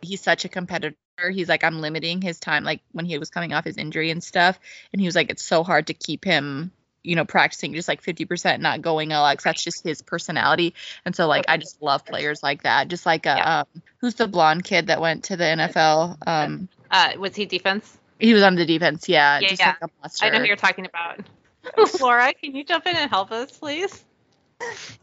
he's 0.00 0.20
such 0.20 0.44
a 0.44 0.48
competitor. 0.48 0.96
He's 1.30 1.48
like, 1.48 1.62
I'm 1.64 1.80
limiting 1.80 2.20
his 2.20 2.40
time, 2.40 2.64
like 2.64 2.82
when 2.92 3.06
he 3.06 3.18
was 3.18 3.30
coming 3.30 3.52
off 3.52 3.64
his 3.64 3.76
injury 3.76 4.10
and 4.10 4.22
stuff, 4.22 4.58
and 4.92 5.00
he 5.00 5.06
was 5.06 5.14
like, 5.14 5.30
it's 5.30 5.44
so 5.44 5.62
hard 5.62 5.86
to 5.86 5.94
keep 5.94 6.24
him. 6.24 6.72
You 7.04 7.16
know, 7.16 7.24
practicing 7.24 7.74
just 7.74 7.88
like 7.88 8.00
50%, 8.02 8.60
not 8.60 8.80
going 8.80 9.12
all 9.12 9.24
that's 9.42 9.62
just 9.64 9.82
his 9.82 10.02
personality. 10.02 10.74
And 11.04 11.16
so, 11.16 11.26
like, 11.26 11.44
I 11.48 11.56
just 11.56 11.82
love 11.82 12.04
players 12.04 12.42
like 12.42 12.62
that. 12.62 12.88
Just 12.88 13.04
like, 13.06 13.26
uh, 13.26 13.34
Yeah. 13.38 13.58
um, 13.60 13.82
who's 13.98 14.14
the 14.14 14.28
blonde 14.28 14.62
kid 14.64 14.86
that 14.86 15.00
went 15.00 15.24
to 15.24 15.36
the 15.36 15.44
NFL? 15.44 16.16
Um, 16.26 16.68
Uh, 16.90 17.12
was 17.18 17.34
he 17.34 17.44
defense? 17.46 17.98
he 18.20 18.32
was 18.34 18.42
on 18.44 18.54
the 18.54 18.64
defense, 18.64 19.08
yeah, 19.08 19.40
Yeah, 19.40 19.48
just 19.48 19.60
yeah. 19.60 19.66
like 19.68 19.82
a 19.82 19.88
monster. 20.00 20.26
I 20.26 20.30
know 20.30 20.38
who 20.38 20.44
you're 20.44 20.54
talking 20.56 20.86
about. 20.86 21.20
Laura, 22.00 22.32
can 22.34 22.54
you 22.54 22.62
jump 22.64 22.86
in 22.86 22.94
and 22.94 23.10
help 23.10 23.32
us, 23.32 23.50
please? 23.58 24.04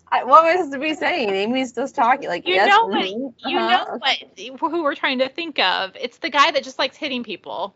I, 0.09 0.23
what 0.23 0.45
am 0.45 0.45
I 0.45 0.53
supposed 0.55 0.71
to 0.73 0.79
be 0.79 0.93
saying? 0.93 1.29
Amy's 1.31 1.73
just 1.73 1.95
talking. 1.95 2.29
Like 2.29 2.47
You 2.47 2.53
yes, 2.55 2.69
know 2.69 2.85
what- 2.85 3.03
mhm, 3.03 3.33
You 3.45 3.57
uh-huh. 3.59 3.85
know 3.85 3.97
what? 3.97 4.71
Who 4.71 4.83
we're 4.83 4.95
trying 4.95 5.19
to 5.19 5.27
think 5.27 5.59
of? 5.59 5.91
It's 5.99 6.17
the 6.19 6.29
guy 6.29 6.51
that 6.51 6.63
just 6.63 6.79
likes 6.79 6.95
hitting 6.95 7.23
people. 7.25 7.75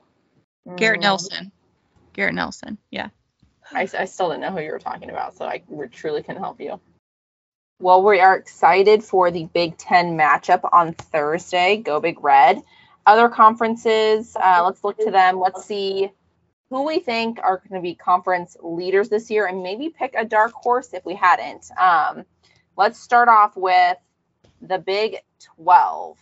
Garrett 0.78 1.00
Mm. 1.02 1.04
Nelson. 1.04 1.52
Garrett 2.14 2.36
Nelson, 2.36 2.78
yeah. 2.90 3.10
I, 3.74 3.88
I 3.98 4.06
still 4.06 4.30
didn't 4.30 4.42
know 4.42 4.52
who 4.52 4.62
you 4.62 4.72
were 4.72 4.80
talking 4.80 5.10
about, 5.10 5.36
so 5.36 5.46
I 5.46 5.64
re- 5.68 5.88
truly 5.88 6.24
can 6.24 6.38
help 6.38 6.60
you. 6.62 6.80
Well, 7.80 8.04
we 8.04 8.20
are 8.20 8.36
excited 8.36 9.04
for 9.04 9.32
the 9.32 9.46
Big 9.54 9.78
Ten 9.78 10.18
matchup 10.18 10.70
on 10.72 10.94
Thursday. 10.94 11.78
Go 11.78 12.00
Big 12.00 12.24
Red. 12.24 12.62
Other 13.06 13.28
conferences, 13.28 14.38
uh, 14.42 14.64
let's 14.64 14.84
look 14.84 14.98
to 15.00 15.12
them. 15.12 15.40
Let's 15.40 15.66
see 15.66 16.10
who 16.70 16.84
we 16.84 17.00
think 17.00 17.40
are 17.44 17.62
going 17.68 17.82
to 17.82 17.84
be 17.84 17.96
conference 17.96 18.56
leaders 18.62 19.10
this 19.10 19.30
year, 19.30 19.48
and 19.48 19.62
maybe 19.62 19.90
pick 19.90 20.16
a 20.18 20.24
dark 20.24 20.54
horse 20.54 20.94
if 20.94 21.06
we 21.06 21.14
hadn't. 21.14 21.70
Um, 21.78 22.26
let's 22.78 23.00
start 23.00 23.28
off 23.28 23.58
with 23.58 23.98
the 24.62 24.80
Big 24.80 25.18
12. 25.58 26.18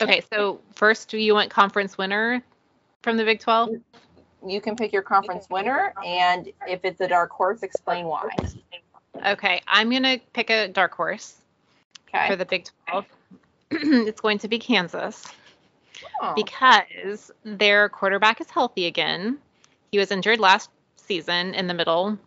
Okay, 0.00 0.22
so 0.32 0.60
first 0.74 1.12
you 1.12 1.34
want 1.34 1.50
conference 1.50 1.96
winner 1.96 2.42
from 3.02 3.16
the 3.16 3.24
Big 3.24 3.40
12? 3.40 3.70
You 4.46 4.60
can 4.60 4.76
pick 4.76 4.92
your 4.92 5.02
conference 5.02 5.48
winner, 5.50 5.92
and 6.04 6.48
if 6.68 6.84
it's 6.84 7.00
a 7.00 7.08
dark 7.08 7.30
horse, 7.30 7.62
explain 7.62 8.06
why. 8.06 8.28
Okay, 9.26 9.60
I'm 9.66 9.90
going 9.90 10.02
to 10.02 10.20
pick 10.32 10.50
a 10.50 10.68
dark 10.68 10.92
horse 10.94 11.36
Okay. 12.08 12.28
for 12.28 12.36
the 12.36 12.44
Big 12.44 12.66
12. 12.88 13.04
it's 13.70 14.20
going 14.20 14.38
to 14.38 14.48
be 14.48 14.58
Kansas 14.58 15.24
Oh. 16.20 16.34
because 16.34 17.30
their 17.44 17.88
quarterback 17.88 18.40
is 18.40 18.50
healthy 18.50 18.86
again. 18.86 19.38
He 19.92 19.98
was 19.98 20.10
injured 20.10 20.38
last 20.40 20.70
season 20.96 21.54
in 21.54 21.66
the 21.66 21.74
middle, 21.74 22.18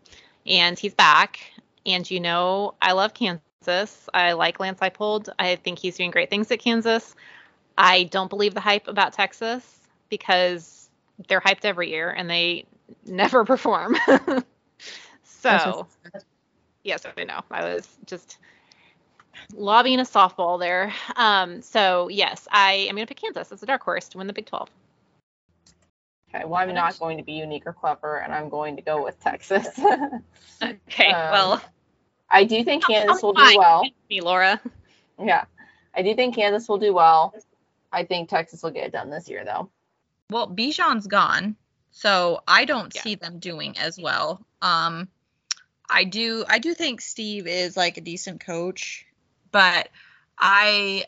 and 0.46 0.78
he's 0.80 0.94
back. 0.94 1.40
And 1.86 2.10
you 2.10 2.20
know, 2.20 2.74
I 2.82 2.94
love 2.94 3.14
Kansas. 3.14 4.10
I 4.14 4.34
like 4.34 4.60
Lance 4.60 4.80
Leipold. 4.80 5.30
I 5.40 5.56
think 5.58 5.80
he's 5.80 5.98
doing 5.98 6.12
great 6.12 6.30
things 6.30 6.52
at 6.52 6.60
Kansas. 6.60 7.16
I 7.78 8.04
don't 8.06 8.30
believe 8.30 8.54
the 8.54 8.60
hype 8.62 8.88
about 8.88 9.14
Texas 9.14 9.80
because 10.10 10.77
they're 11.28 11.42
hyped 11.42 11.66
every 11.66 11.90
year 11.90 12.10
and 12.10 12.30
they 12.30 12.66
never 13.06 13.44
perform. 13.46 13.96
so, 15.24 15.88
yes, 16.84 17.06
I 17.18 17.24
know. 17.24 17.42
I 17.52 17.74
was 17.74 17.88
just 18.06 18.38
lobbying 19.54 20.00
a 20.00 20.04
softball 20.04 20.60
there. 20.60 20.94
Um, 21.16 21.62
so 21.62 22.08
yes, 22.10 22.48
I 22.52 22.74
am 22.90 22.96
going 22.96 23.08
to 23.08 23.14
pick 23.14 23.22
Kansas 23.22 23.52
as 23.52 23.64
a 23.64 23.66
dark 23.66 23.84
horse 23.84 24.10
to 24.10 24.18
win 24.18 24.28
the 24.28 24.34
Big 24.34 24.46
12. 24.46 24.70
Okay, 26.34 26.44
well, 26.46 26.56
I'm 26.56 26.74
not 26.74 27.00
going 27.00 27.18
to 27.18 27.24
be 27.24 27.34
unique 27.34 27.64
or 27.66 27.74
clever, 27.74 28.18
and 28.18 28.34
I'm 28.34 28.50
going 28.50 28.76
to 28.76 28.82
go 28.82 29.04
with 29.04 29.20
Texas. 29.20 29.68
Okay, 30.62 31.12
Um, 31.12 31.32
well, 31.32 31.62
I 32.32 32.44
do 32.44 32.64
think 32.64 32.84
Kansas 32.88 33.22
will 33.22 33.34
do 33.34 33.44
well. 33.58 33.86
me, 34.10 34.22
Laura. 34.22 34.60
Yeah, 35.24 35.46
I 35.94 36.02
do 36.02 36.16
think 36.16 36.34
Kansas 36.34 36.68
will 36.68 36.80
do 36.80 36.94
well. 36.96 37.36
I 37.92 38.04
think 38.04 38.28
Texas 38.28 38.64
will 38.64 38.72
get 38.72 38.88
it 38.88 38.92
done 38.92 39.12
this 39.12 39.30
year, 39.30 39.46
though. 39.46 39.70
Well, 40.30 40.48
Bijan's 40.48 41.08
gone, 41.08 41.56
so 41.92 42.42
I 42.48 42.66
don't 42.66 42.94
Yeah. 42.94 43.02
see 43.02 43.16
them 43.16 43.40
doing 43.40 43.78
as 43.78 43.98
well. 43.98 44.46
Um, 44.62 45.08
I 45.90 46.04
do, 46.04 46.44
I 46.48 46.60
do 46.60 46.74
think 46.74 47.00
Steve 47.02 47.48
is 47.48 47.78
like 47.78 47.98
a 47.98 48.02
decent 48.02 48.42
coach, 48.42 49.06
but 49.52 49.90
I, 50.38 51.06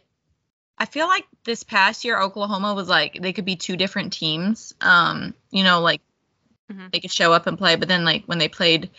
I 0.77 0.85
feel 0.85 1.07
like 1.07 1.25
this 1.43 1.63
past 1.63 2.05
year 2.05 2.19
Oklahoma 2.21 2.73
was 2.73 2.87
like 2.87 3.21
they 3.21 3.33
could 3.33 3.43
be 3.43 3.57
two 3.57 3.75
different 3.75 4.13
teams. 4.13 4.73
Um, 4.79 5.33
you 5.51 5.63
know, 5.63 5.81
like 5.81 6.01
Mhm. 6.71 6.91
they 6.91 7.01
could 7.01 7.11
show 7.11 7.33
up 7.33 7.45
and 7.47 7.57
play, 7.57 7.75
but 7.75 7.89
then 7.89 8.05
like 8.05 8.23
when 8.25 8.37
they 8.37 8.47
played 8.47 8.89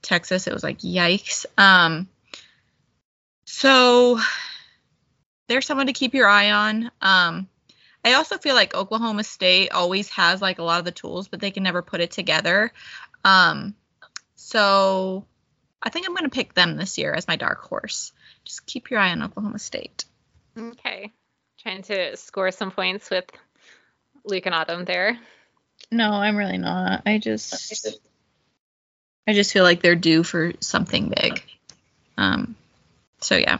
Texas, 0.00 0.46
it 0.46 0.54
was 0.54 0.62
like 0.62 0.78
yikes. 0.78 1.44
Um, 1.58 2.08
so 3.44 4.18
there's 5.48 5.66
someone 5.66 5.86
to 5.88 5.92
keep 5.92 6.14
your 6.14 6.28
eye 6.28 6.50
on. 6.52 6.90
Um, 7.02 7.48
I 8.06 8.12
also 8.12 8.38
feel 8.38 8.54
like 8.54 8.72
Oklahoma 8.72 9.24
State 9.24 9.72
always 9.72 10.08
has 10.10 10.40
like 10.40 10.60
a 10.60 10.62
lot 10.62 10.78
of 10.78 10.84
the 10.84 10.92
tools, 10.92 11.26
but 11.26 11.40
they 11.40 11.50
can 11.50 11.64
never 11.64 11.82
put 11.82 12.00
it 12.00 12.12
together. 12.12 12.72
Um, 13.24 13.74
so 14.36 15.24
I 15.82 15.90
think 15.90 16.06
I'm 16.06 16.14
going 16.14 16.30
to 16.30 16.34
pick 16.34 16.54
them 16.54 16.76
this 16.76 16.98
year 16.98 17.12
as 17.12 17.26
my 17.26 17.34
dark 17.34 17.62
horse. 17.62 18.12
Just 18.44 18.64
keep 18.64 18.92
your 18.92 19.00
eye 19.00 19.10
on 19.10 19.24
Oklahoma 19.24 19.58
State. 19.58 20.04
Okay, 20.56 21.12
trying 21.58 21.82
to 21.82 22.16
score 22.16 22.52
some 22.52 22.70
points 22.70 23.10
with 23.10 23.24
Luke 24.24 24.46
and 24.46 24.54
Autumn 24.54 24.84
there. 24.84 25.18
No, 25.90 26.12
I'm 26.12 26.36
really 26.36 26.58
not. 26.58 27.02
I 27.06 27.18
just 27.18 27.98
I 29.26 29.32
just 29.32 29.52
feel 29.52 29.64
like 29.64 29.82
they're 29.82 29.96
due 29.96 30.22
for 30.22 30.52
something 30.60 31.08
big. 31.08 31.42
Um, 32.16 32.54
so 33.20 33.36
yeah. 33.36 33.58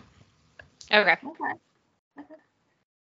Okay. 0.93 1.17
Okay. 1.25 2.35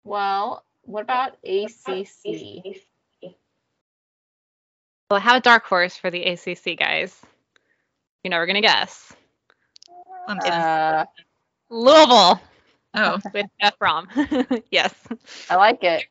Well, 0.03 0.65
what 0.87 1.03
about 1.03 1.37
ACC? 1.45 2.77
Well, 5.11 5.19
I 5.19 5.21
have 5.21 5.37
a 5.37 5.41
dark 5.41 5.65
horse 5.65 5.97
for 5.97 6.11
the 6.11 6.25
ACC 6.25 6.77
guys. 6.79 7.21
You're 8.25 8.31
never 8.31 8.47
gonna 8.47 8.61
guess. 8.61 9.13
Clemson. 10.29 10.51
Uh, 10.51 11.05
Louisville 11.71 12.41
oh, 12.95 13.19
with 13.35 13.47
Jeff 13.61 13.79
Brohm. 13.79 14.63
yes. 14.71 14.93
I 15.49 15.57
like 15.57 15.85
it. 15.85 16.05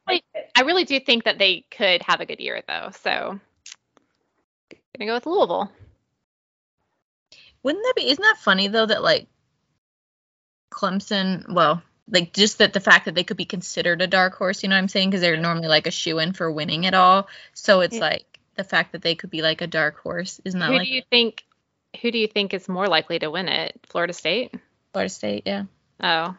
I 0.55 0.61
really 0.61 0.85
do 0.85 0.99
think 0.99 1.25
that 1.25 1.39
they 1.39 1.65
could 1.71 2.01
have 2.03 2.21
a 2.21 2.25
good 2.25 2.39
year 2.39 2.61
though. 2.67 2.91
So 3.01 3.39
gonna 4.97 5.09
go 5.09 5.15
with 5.15 5.25
Louisville. 5.25 5.71
wouldn't 7.63 7.83
that 7.83 7.93
be? 7.95 8.09
Isn't 8.09 8.21
that 8.21 8.37
funny 8.39 8.67
though 8.67 8.85
that 8.85 9.03
like 9.03 9.27
Clemson? 10.71 11.53
Well, 11.53 11.81
like 12.09 12.33
just 12.33 12.59
that 12.59 12.73
the 12.73 12.79
fact 12.79 13.05
that 13.05 13.15
they 13.15 13.23
could 13.23 13.37
be 13.37 13.45
considered 13.45 14.01
a 14.01 14.07
dark 14.07 14.35
horse. 14.35 14.63
You 14.63 14.69
know 14.69 14.75
what 14.75 14.81
I'm 14.81 14.87
saying? 14.87 15.09
Because 15.09 15.21
they're 15.21 15.37
normally 15.37 15.67
like 15.67 15.87
a 15.87 15.91
shoe 15.91 16.19
in 16.19 16.33
for 16.33 16.51
winning 16.51 16.83
it 16.83 16.93
all. 16.93 17.27
So 17.53 17.81
it's 17.81 17.95
Yeah. 17.95 18.01
like 18.01 18.39
the 18.55 18.63
fact 18.63 18.91
that 18.91 19.01
they 19.01 19.15
could 19.15 19.29
be 19.29 19.41
like 19.41 19.61
a 19.61 19.67
dark 19.67 19.97
horse. 19.97 20.39
Isn't 20.45 20.61
Who 20.61 20.73
like 20.73 20.81
do 20.83 20.87
you 20.93 21.01
think 21.09 21.45
who 22.01 22.11
do 22.11 22.17
you 22.17 22.27
think 22.27 22.53
is 22.53 22.67
more 22.67 22.87
likely 22.87 23.19
to 23.19 23.31
win 23.31 23.47
it? 23.47 23.79
Florida 23.87 24.13
State? 24.13 24.53
Florida 24.91 25.09
State? 25.09 25.43
Yeah. 25.45 25.63
Oh. 26.01 26.35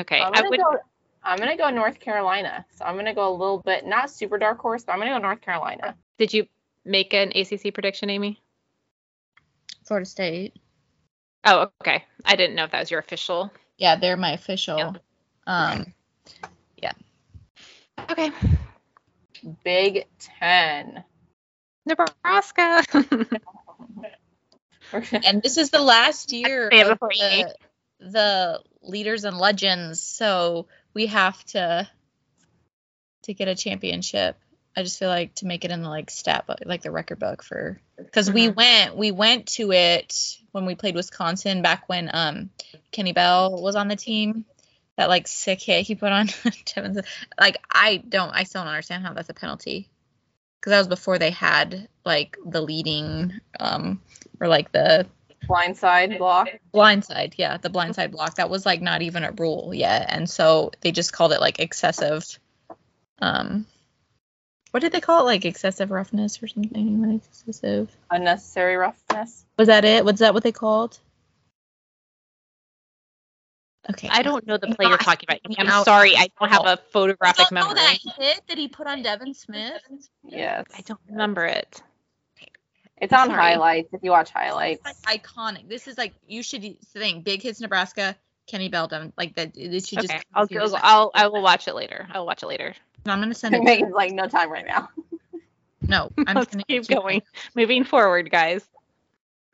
Okay. 0.00 0.20
I'm 0.20 0.32
gonna 0.32 0.50
would 0.50 0.60
go. 0.60 0.76
I'm 1.22 1.38
gonna 1.38 1.56
go 1.56 1.70
North 1.70 2.00
Carolina. 2.00 2.66
So 2.76 2.84
I'm 2.84 2.96
gonna 2.96 3.14
go 3.14 3.28
a 3.28 3.36
little 3.36 3.60
bit 3.60 3.86
not 3.86 4.10
super 4.10 4.36
dark 4.36 4.58
horse, 4.58 4.84
but 4.84 4.92
I'm 4.92 4.98
gonna 4.98 5.12
go 5.12 5.18
North 5.18 5.40
Carolina. 5.40 5.96
did 6.18 6.32
you 6.34 6.46
make 6.84 7.14
an 7.14 7.32
ACC 7.34 7.72
prediction, 7.72 8.10
Amy? 8.10 8.40
Florida 9.84 10.06
State. 10.06 10.56
Oh, 11.44 11.70
okay. 11.82 12.04
I 12.24 12.36
didn't 12.36 12.56
know 12.56 12.64
if 12.64 12.70
that 12.72 12.80
was 12.80 12.90
your 12.90 13.00
official. 13.00 13.52
Yeah, 13.78 13.96
they're 13.96 14.16
my 14.16 14.32
official. 14.32 14.96
Um, 15.46 15.92
yeah. 16.76 16.92
Okay. 18.10 18.30
Big 19.62 20.06
Ten. 20.18 21.04
Nebraska. 21.86 22.82
and 25.24 25.42
this 25.42 25.56
is 25.58 25.70
the 25.70 25.82
last 25.82 26.32
year 26.32 26.68
of 26.68 26.98
the, 26.98 27.54
the 28.00 28.60
leaders 28.82 29.24
and 29.24 29.38
legends, 29.38 30.00
so 30.00 30.66
we 30.94 31.06
have 31.06 31.42
to 31.46 31.88
to 33.22 33.34
get 33.34 33.48
a 33.48 33.54
championship. 33.54 34.38
I 34.76 34.82
just 34.82 34.98
feel 34.98 35.08
like 35.08 35.34
to 35.36 35.46
make 35.46 35.64
it 35.64 35.70
in 35.70 35.82
the 35.82 35.88
like 35.88 36.10
stat 36.10 36.46
book, 36.46 36.58
like 36.64 36.82
the 36.82 36.90
record 36.90 37.18
book 37.20 37.42
for 37.42 37.80
because 37.96 38.30
we 38.30 38.48
Mhm. 38.48 38.56
went 38.56 38.96
we 38.96 39.10
went 39.12 39.46
to 39.48 39.72
it 39.72 40.36
when 40.52 40.66
we 40.66 40.74
played 40.74 40.94
Wisconsin 40.96 41.62
back 41.62 41.88
when 41.88 42.10
um 42.12 42.50
Kenny 42.90 43.12
Bell 43.12 43.60
was 43.62 43.76
on 43.76 43.88
the 43.88 43.96
team. 43.96 44.44
That 44.96 45.08
like 45.08 45.26
sick 45.26 45.60
hit 45.60 45.86
he 45.86 45.96
put 45.96 46.12
on 46.12 46.28
Devin's 46.74 47.00
like 47.38 47.58
I 47.70 47.96
don't 47.96 48.30
I 48.30 48.44
still 48.44 48.62
don't 48.62 48.68
understand 48.68 49.04
how 49.04 49.12
that's 49.12 49.28
a 49.28 49.34
penalty 49.34 49.88
because 50.60 50.70
that 50.70 50.78
was 50.78 50.88
before 50.88 51.18
they 51.18 51.30
had 51.30 51.88
like 52.04 52.36
the 52.46 52.60
leading 52.60 53.32
um 53.58 54.00
or 54.40 54.46
like 54.48 54.70
the 54.72 55.06
Blindside 55.48 56.16
block. 56.18 56.48
blindside 56.72 57.34
yeah 57.36 57.56
the 57.58 57.68
blindside 57.70 58.12
block 58.12 58.36
that 58.36 58.48
was 58.48 58.64
like 58.64 58.80
not 58.80 59.02
even 59.02 59.24
a 59.24 59.32
rule 59.32 59.72
yet 59.74 60.06
and 60.08 60.30
so 60.30 60.70
they 60.80 60.90
just 60.92 61.12
called 61.12 61.32
it 61.32 61.40
like 61.40 61.58
excessive 61.58 62.24
um 63.20 63.66
what 64.74 64.80
did 64.80 64.90
they 64.90 65.00
call 65.00 65.20
it 65.20 65.24
like 65.26 65.44
excessive 65.44 65.92
roughness 65.92 66.42
or 66.42 66.48
something 66.48 67.00
like 67.08 67.22
excessive 67.24 67.96
Unnecessary 68.10 68.74
roughness. 68.74 69.44
was 69.56 69.68
that 69.68 69.84
it 69.84 70.04
was 70.04 70.18
that 70.18 70.34
what 70.34 70.42
they 70.42 70.50
called 70.50 70.98
okay 73.88 74.08
I 74.10 74.22
don't 74.22 74.44
know 74.48 74.56
the 74.56 74.66
I'm 74.66 74.74
play 74.74 74.88
you're 74.88 74.98
talking 74.98 75.28
about. 75.28 75.40
I'm 75.56 75.68
out. 75.68 75.84
sorry, 75.84 76.16
I 76.16 76.26
don't 76.40 76.50
have 76.50 76.66
a 76.66 76.70
You 76.70 76.76
photographic 76.90 77.52
don't 77.52 77.54
know 77.54 77.68
memory. 77.68 77.76
that 77.76 77.98
hit 78.18 78.40
that 78.48 78.58
he 78.58 78.66
put 78.66 78.88
on 78.88 79.02
Devin 79.02 79.32
Smith 79.34 79.80
Yes. 80.24 80.64
I 80.76 80.80
don't 80.80 81.00
remember 81.08 81.44
it. 81.44 81.80
It's 82.96 83.12
on 83.12 83.28
Sorry. 83.28 83.40
highlights 83.40 83.92
if 83.92 84.02
you 84.02 84.10
watch 84.10 84.30
highlights. 84.30 84.80
It's 84.84 85.04
like 85.06 85.22
iconic 85.22 85.68
this 85.68 85.86
is 85.86 85.96
like 85.96 86.14
you 86.26 86.42
should 86.42 86.80
think 86.94 87.22
big 87.24 87.42
hits 87.42 87.60
Nebraska 87.60 88.16
Kenny 88.46 88.68
Bell 88.68 88.88
Devin 88.88 89.12
like 89.16 89.34
that 89.36 89.56
it 89.56 89.86
should 89.86 90.00
just 90.00 90.12
Okay, 90.12 90.22
I'll 90.34 90.46
go. 90.46 90.74
I'll 90.82 91.10
I 91.14 91.28
will 91.28 91.42
watch 91.42 91.68
it 91.68 91.74
later. 91.74 92.06
I'll 92.12 92.26
watch 92.26 92.42
it 92.42 92.46
later. 92.46 92.74
I'm 93.06 93.20
gonna 93.20 93.34
send 93.34 93.54
it 93.54 93.58
to 93.58 93.64
Megan's 93.64 93.94
like 93.94 94.12
no 94.12 94.26
time 94.26 94.50
right 94.50 94.66
now. 94.66 94.88
no 95.88 96.10
I'm 96.26 96.36
Let's 96.36 96.50
sending 96.50 96.64
it 96.68 96.72
keep 96.72 96.82
to 96.84 96.94
you. 96.94 97.00
going. 97.00 97.22
Moving 97.54 97.84
forward, 97.84 98.30
guys. 98.30 98.62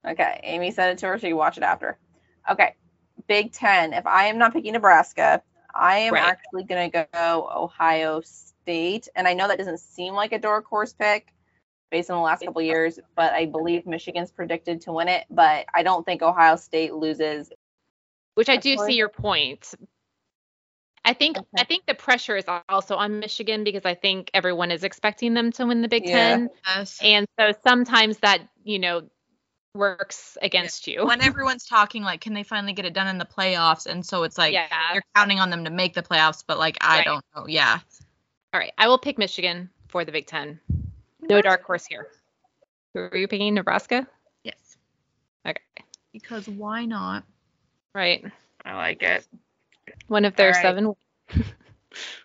Okay, 0.07 0.41
Amy 0.45 0.71
sent 0.71 0.93
it 0.93 0.99
to 1.01 1.07
her, 1.09 1.19
so 1.19 1.27
you 1.27 1.37
watch 1.37 1.57
it 1.59 1.63
after. 1.63 1.99
Okay, 2.51 2.75
Big 3.29 3.53
Ten. 3.53 3.93
If 3.93 4.07
I 4.07 4.27
am 4.27 4.39
not 4.39 4.53
picking 4.53 4.73
Nebraska, 4.73 5.43
I 5.75 5.99
am 5.99 6.15
Right. 6.15 6.23
actually 6.23 6.65
going 6.65 6.91
to 6.91 7.07
go 7.13 7.51
Ohio 7.55 8.23
State. 8.23 9.09
And 9.15 9.29
I 9.29 9.35
know 9.35 9.47
that 9.49 9.59
doesn't 9.59 9.79
seem 9.81 10.15
like 10.15 10.33
a 10.33 10.39
dark 10.39 10.65
horse 10.67 10.93
pick 10.95 11.33
based 11.91 12.11
on 12.11 12.17
the 12.17 12.23
last 12.23 12.43
couple 12.45 12.63
years, 12.63 12.99
but 13.15 13.33
I 13.35 13.47
believe 13.47 13.87
Michigan's 13.87 14.31
predicted 14.31 14.81
to 14.83 14.93
win 14.93 15.09
it. 15.09 15.27
But 15.31 15.67
I 15.75 15.83
don't 15.83 16.05
think 16.07 16.23
Ohio 16.23 16.57
State 16.57 16.95
loses. 16.95 17.53
Which 18.41 18.49
I 18.49 18.57
do 18.57 18.77
fine. 18.77 18.87
see 18.87 18.95
your 18.97 19.09
point. 19.11 19.75
I 21.05 21.13
think 21.15 21.37
Okay. 21.39 21.47
I 21.59 21.65
think 21.65 21.87
the 21.87 21.95
pressure 21.95 22.37
is 22.37 22.45
also 22.69 22.97
on 22.97 23.21
Michigan 23.21 23.65
because 23.65 23.85
I 23.87 23.95
think 23.95 24.31
everyone 24.35 24.71
is 24.71 24.83
expecting 24.85 25.35
them 25.35 25.53
to 25.53 25.67
win 25.67 25.83
the 25.83 25.89
Big 25.89 26.07
Yeah. 26.09 26.17
Ten, 26.37 26.51
Yes. 26.67 26.99
and 27.03 27.27
so 27.39 27.53
sometimes 27.63 28.19
that 28.19 28.41
you 28.65 28.79
know 28.79 29.09
works 29.75 30.37
against 30.43 30.87
you. 30.89 31.07
when 31.07 31.21
everyone's 31.23 31.65
talking 31.65 32.03
like 32.03 32.21
can 32.21 32.35
they 32.35 32.43
finally 32.43 32.73
get 32.73 32.85
it 32.87 32.93
done 32.93 33.07
in 33.07 33.19
the 33.19 33.25
playoffs 33.25 33.87
and 33.87 34.05
so 34.05 34.25
it's 34.25 34.37
like 34.37 34.53
yeah. 34.53 34.67
you're 34.95 35.05
counting 35.15 35.39
on 35.39 35.49
them 35.49 35.63
to 35.65 35.71
make 35.71 35.95
the 35.95 36.03
playoffs 36.03 36.43
but 36.45 36.59
like 36.59 36.77
i 36.81 36.99
Right. 36.99 37.05
don't 37.05 37.25
know 37.37 37.47
yeah 37.47 37.79
All 38.53 38.59
right, 38.59 38.73
I 38.77 38.89
will 38.89 38.99
pick 38.99 39.17
Michigan 39.17 39.71
for 39.87 40.05
the 40.05 40.11
Big 40.11 40.27
Ten. 40.27 40.59
No 41.21 41.41
dark 41.41 41.63
horse 41.63 41.87
here. 41.87 42.09
Who 42.95 43.01
are 43.01 43.17
you 43.17 43.29
picking? 43.29 43.55
Nebraska. 43.55 44.09
yes 44.43 44.77
Okay. 45.47 45.63
because 46.13 46.49
why 46.49 46.85
not 46.85 47.23
Right. 47.95 48.25
i 48.65 48.75
like 48.77 49.03
it 49.03 49.27
One 50.09 50.25
of 50.25 50.37
their 50.37 50.49
All 50.49 50.53
right. 50.55 50.63
seven. 50.63 50.95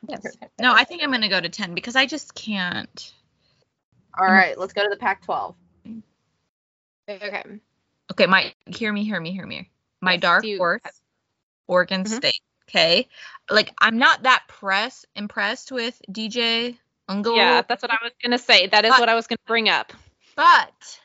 yes 0.07 0.37
no 0.59 0.73
i 0.73 0.83
think 0.83 1.01
i'm 1.03 1.11
gonna 1.11 1.29
go 1.29 1.41
to 1.41 1.49
10 1.49 1.73
because 1.73 1.95
i 1.95 2.05
just 2.05 2.35
can't 2.35 3.13
All 4.17 4.27
right, 4.27 4.57
let's 4.57 4.71
go 4.73 4.83
to 4.83 4.89
the 4.89 4.95
Pac 4.97 5.23
12. 5.25 5.55
Okay. 7.09 7.43
okay 8.11 8.25
my 8.27 8.53
hear 8.65 8.91
me 8.93 9.03
hear 9.03 9.19
me 9.19 9.31
hear 9.31 9.45
me 9.45 9.69
my 10.01 10.13
Yes, 10.13 10.21
dark 10.21 10.43
do 10.43 10.49
you- 10.49 10.57
horse 10.57 10.81
oregon 11.67 12.03
Mhm. 12.03 12.15
state 12.15 12.41
okay 12.69 13.07
like 13.49 13.71
i'm 13.79 13.97
not 13.97 14.23
that 14.23 14.43
press 14.47 15.05
impressed 15.15 15.71
with 15.71 15.99
dj 16.11 16.77
Uiagalelei, 17.09 17.35
Yeah, 17.37 17.61
that's 17.67 17.83
what 17.83 17.91
I 17.91 17.99
was 18.01 18.13
gonna 18.23 18.39
say. 18.39 18.65
That 18.65 18.83
is 18.83 18.89
But- 18.89 18.99
what 18.99 19.09
I 19.09 19.13
was 19.13 19.27
gonna 19.27 19.37
bring 19.45 19.69
up. 19.69 19.93
but 20.35 20.99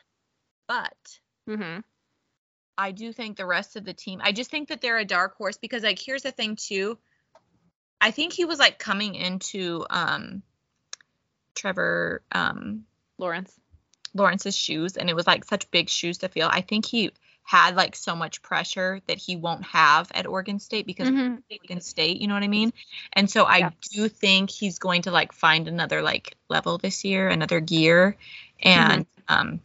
but 0.67 1.19
Mm-hmm. 1.47 1.81
I 2.81 2.91
do 2.91 3.13
think 3.13 3.37
the 3.37 3.45
rest 3.45 3.75
of 3.75 3.85
the 3.85 3.93
team, 3.93 4.21
I 4.23 4.31
just 4.31 4.49
think 4.49 4.69
that 4.69 4.81
they're 4.81 4.97
a 4.97 5.05
dark 5.05 5.37
horse 5.37 5.57
because 5.57 5.83
like 5.83 5.99
here's 5.99 6.23
the 6.23 6.31
thing 6.31 6.55
too. 6.55 6.97
I 8.01 8.09
think 8.09 8.33
he 8.33 8.45
was 8.45 8.57
like 8.57 8.79
coming 8.79 9.13
into 9.13 9.85
um 9.89 10.41
Trevor 11.53 12.23
um 12.31 12.85
Lawrence. 13.19 13.53
Lawrence's 14.15 14.57
shoes 14.57 14.97
and 14.97 15.09
it 15.11 15.15
was 15.15 15.27
like 15.27 15.45
such 15.45 15.69
big 15.69 15.89
shoes 15.89 16.17
to 16.19 16.27
fill. 16.27 16.49
I 16.51 16.61
think 16.61 16.85
he 16.85 17.11
had 17.43 17.75
like 17.75 17.95
so 17.95 18.15
much 18.15 18.41
pressure 18.41 18.99
that 19.07 19.17
he 19.19 19.35
won't 19.35 19.63
have 19.65 20.11
at 20.15 20.25
Oregon 20.25 20.59
State 20.59 20.87
because 20.87 21.07
Mhm. 21.07 21.43
Oregon 21.51 21.81
State, 21.81 22.19
you 22.19 22.27
know 22.27 22.33
what 22.33 22.43
I 22.43 22.47
mean? 22.47 22.73
And 23.13 23.29
so 23.29 23.45
I 23.45 23.57
Yeah. 23.57 23.69
do 23.91 24.09
think 24.09 24.49
he's 24.49 24.79
going 24.79 25.03
to 25.03 25.11
like 25.11 25.33
find 25.33 25.67
another 25.67 26.01
like 26.01 26.35
level 26.49 26.79
this 26.79 27.05
year, 27.05 27.29
another 27.29 27.59
gear. 27.59 28.17
And 28.63 29.05
um 29.27 29.61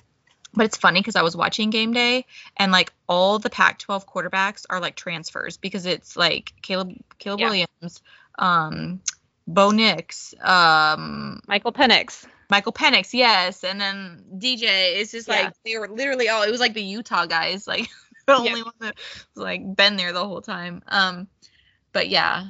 but 0.56 0.64
it's 0.64 0.76
funny 0.76 1.00
because 1.00 1.16
I 1.16 1.22
was 1.22 1.36
watching 1.36 1.70
game 1.70 1.92
day 1.92 2.24
and 2.56 2.72
like 2.72 2.92
all 3.08 3.38
the 3.38 3.50
Pac-12 3.50 4.06
quarterbacks 4.06 4.64
are 4.70 4.80
like 4.80 4.96
transfers 4.96 5.56
because 5.58 5.86
it's 5.86 6.16
like 6.16 6.52
Caleb 6.62 6.94
Caleb 7.18 7.40
Yeah. 7.40 7.46
Williams, 7.50 8.02
um 8.38 9.00
Bo 9.46 9.70
Nix, 9.70 10.34
um 10.40 11.40
Michael 11.46 11.72
Penix. 11.72 12.26
Michael 12.48 12.72
Penix, 12.72 13.12
yes, 13.12 13.64
and 13.64 13.80
then 13.80 14.24
DJ. 14.38 15.00
It's 15.00 15.10
just 15.12 15.28
Yeah. 15.28 15.42
like 15.42 15.54
they 15.64 15.76
were 15.78 15.88
literally 15.88 16.28
all. 16.28 16.42
It 16.42 16.50
was 16.50 16.60
like 16.60 16.74
the 16.74 16.82
Utah 16.82 17.26
guys, 17.26 17.66
like 17.66 17.88
the 18.26 18.34
Yeah. 18.34 18.50
only 18.50 18.62
one 18.62 18.72
that 18.80 18.96
was 19.34 19.42
like 19.44 19.76
been 19.76 19.96
there 19.96 20.12
the 20.12 20.26
whole 20.26 20.40
time. 20.42 20.82
Um, 20.88 21.28
but 21.92 22.08
yeah, 22.08 22.46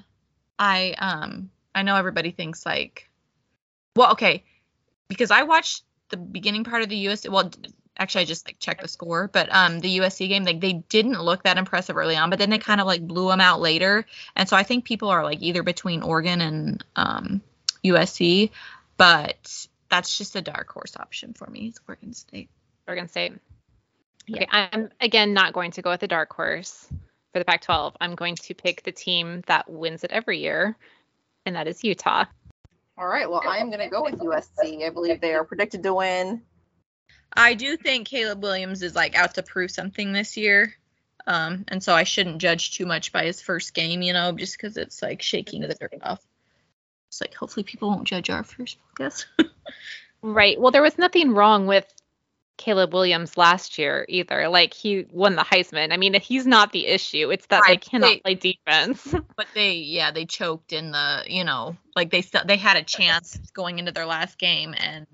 I 0.58 0.94
um 0.98 1.50
I 1.74 1.82
know 1.82 1.96
everybody 1.96 2.30
thinks 2.30 2.64
like, 2.64 3.08
well, 3.96 4.12
okay, 4.12 4.44
because 5.08 5.30
I 5.30 5.42
watched 5.44 5.82
the 6.10 6.16
beginning 6.18 6.64
part 6.64 6.82
of 6.82 6.88
the 6.88 6.96
US. 7.08 7.28
Well, 7.28 7.50
actually, 7.98 8.22
I 8.22 8.24
just 8.24 8.46
like 8.46 8.58
checked 8.58 8.82
the 8.82 8.88
score, 8.88 9.28
but 9.28 9.48
um 9.54 9.80
the 9.80 9.98
USC 9.98 10.28
game, 10.28 10.44
like 10.44 10.60
they 10.60 10.74
didn't 10.74 11.20
look 11.20 11.42
that 11.44 11.58
impressive 11.58 11.96
early 11.96 12.16
on, 12.16 12.30
but 12.30 12.38
then 12.38 12.50
they 12.50 12.58
kind 12.58 12.80
of 12.80 12.86
like 12.86 13.06
blew 13.06 13.28
them 13.28 13.40
out 13.40 13.60
later, 13.60 14.06
and 14.34 14.48
so 14.48 14.56
I 14.56 14.62
think 14.62 14.84
people 14.84 15.08
are 15.08 15.24
like 15.24 15.42
either 15.42 15.62
between 15.62 16.02
Oregon 16.02 16.40
and 16.40 16.84
um 16.96 17.42
USC, 17.84 18.50
but 18.96 19.66
that's 19.88 20.18
just 20.18 20.36
a 20.36 20.42
dark 20.42 20.68
horse 20.70 20.96
option 20.96 21.32
for 21.34 21.48
me. 21.48 21.68
It's 21.68 21.80
Oregon 21.86 22.12
State. 22.12 22.50
Oregon 22.88 23.08
State. 23.08 23.34
Yeah. 24.26 24.42
Okay, 24.42 24.48
I'm 24.50 24.90
again 25.00 25.34
not 25.34 25.52
going 25.52 25.70
to 25.72 25.82
go 25.82 25.90
with 25.90 26.00
the 26.00 26.08
dark 26.08 26.32
horse 26.32 26.88
for 27.32 27.38
the 27.38 27.44
Pac-12. 27.44 27.94
I'm 28.00 28.14
going 28.14 28.34
to 28.36 28.54
pick 28.54 28.82
the 28.82 28.92
team 28.92 29.42
that 29.46 29.70
wins 29.70 30.04
it 30.04 30.10
every 30.10 30.40
year, 30.40 30.76
and 31.44 31.54
that 31.54 31.68
is 31.68 31.84
Utah. 31.84 32.24
All 32.98 33.06
right, 33.06 33.30
well, 33.30 33.42
I 33.46 33.58
am 33.58 33.68
going 33.68 33.80
to 33.80 33.88
go 33.88 34.02
with 34.02 34.14
USC. 34.14 34.86
I 34.86 34.90
believe 34.90 35.20
they 35.20 35.34
are 35.34 35.44
predicted 35.44 35.82
to 35.82 35.94
win. 35.94 36.40
I 37.32 37.54
do 37.54 37.76
think 37.76 38.08
Caleb 38.08 38.42
Williams 38.42 38.82
is 38.82 38.94
like 38.94 39.14
out 39.16 39.34
to 39.34 39.42
prove 39.42 39.70
something 39.70 40.12
this 40.12 40.36
year. 40.36 40.74
Um, 41.26 41.64
and 41.68 41.82
so 41.82 41.94
I 41.94 42.04
shouldn't 42.04 42.38
judge 42.38 42.76
too 42.76 42.86
much 42.86 43.12
by 43.12 43.24
his 43.24 43.40
first 43.40 43.74
game, 43.74 44.00
you 44.02 44.12
know, 44.12 44.32
just 44.32 44.56
because 44.56 44.76
it's 44.76 45.02
like 45.02 45.22
shaking 45.22 45.62
the 45.62 45.74
dirt 45.74 45.94
off. 46.02 46.24
It's 47.08 47.20
like 47.20 47.34
hopefully 47.34 47.64
people 47.64 47.88
won't 47.88 48.04
judge 48.04 48.30
our 48.30 48.44
first 48.44 48.78
podcast. 48.98 49.26
Right. 50.22 50.60
Well, 50.60 50.72
there 50.72 50.82
was 50.82 50.98
nothing 50.98 51.34
wrong 51.34 51.66
with 51.66 51.86
Caleb 52.56 52.92
Williams 52.92 53.36
last 53.36 53.78
year 53.78 54.04
either. 54.08 54.48
Like 54.48 54.74
he 54.74 55.06
won 55.12 55.36
the 55.36 55.42
Heisman. 55.42 55.92
I 55.92 55.98
mean, 55.98 56.14
he's 56.14 56.46
not 56.46 56.72
the 56.72 56.86
issue. 56.86 57.30
It's 57.30 57.46
that 57.46 57.62
they 57.66 57.76
cannot 57.76 58.08
they- 58.24 58.34
play 58.34 58.34
defense. 58.34 59.14
but 59.36 59.46
they, 59.54 59.74
yeah, 59.74 60.10
they 60.10 60.24
choked 60.24 60.72
in 60.72 60.90
the, 60.90 61.22
you 61.28 61.44
know, 61.44 61.76
like 61.94 62.10
they 62.10 62.24
they 62.44 62.56
had 62.56 62.76
a 62.76 62.82
chance 62.82 63.36
going 63.52 63.78
into 63.78 63.92
their 63.92 64.06
last 64.06 64.38
game 64.38 64.74
and, 64.76 65.06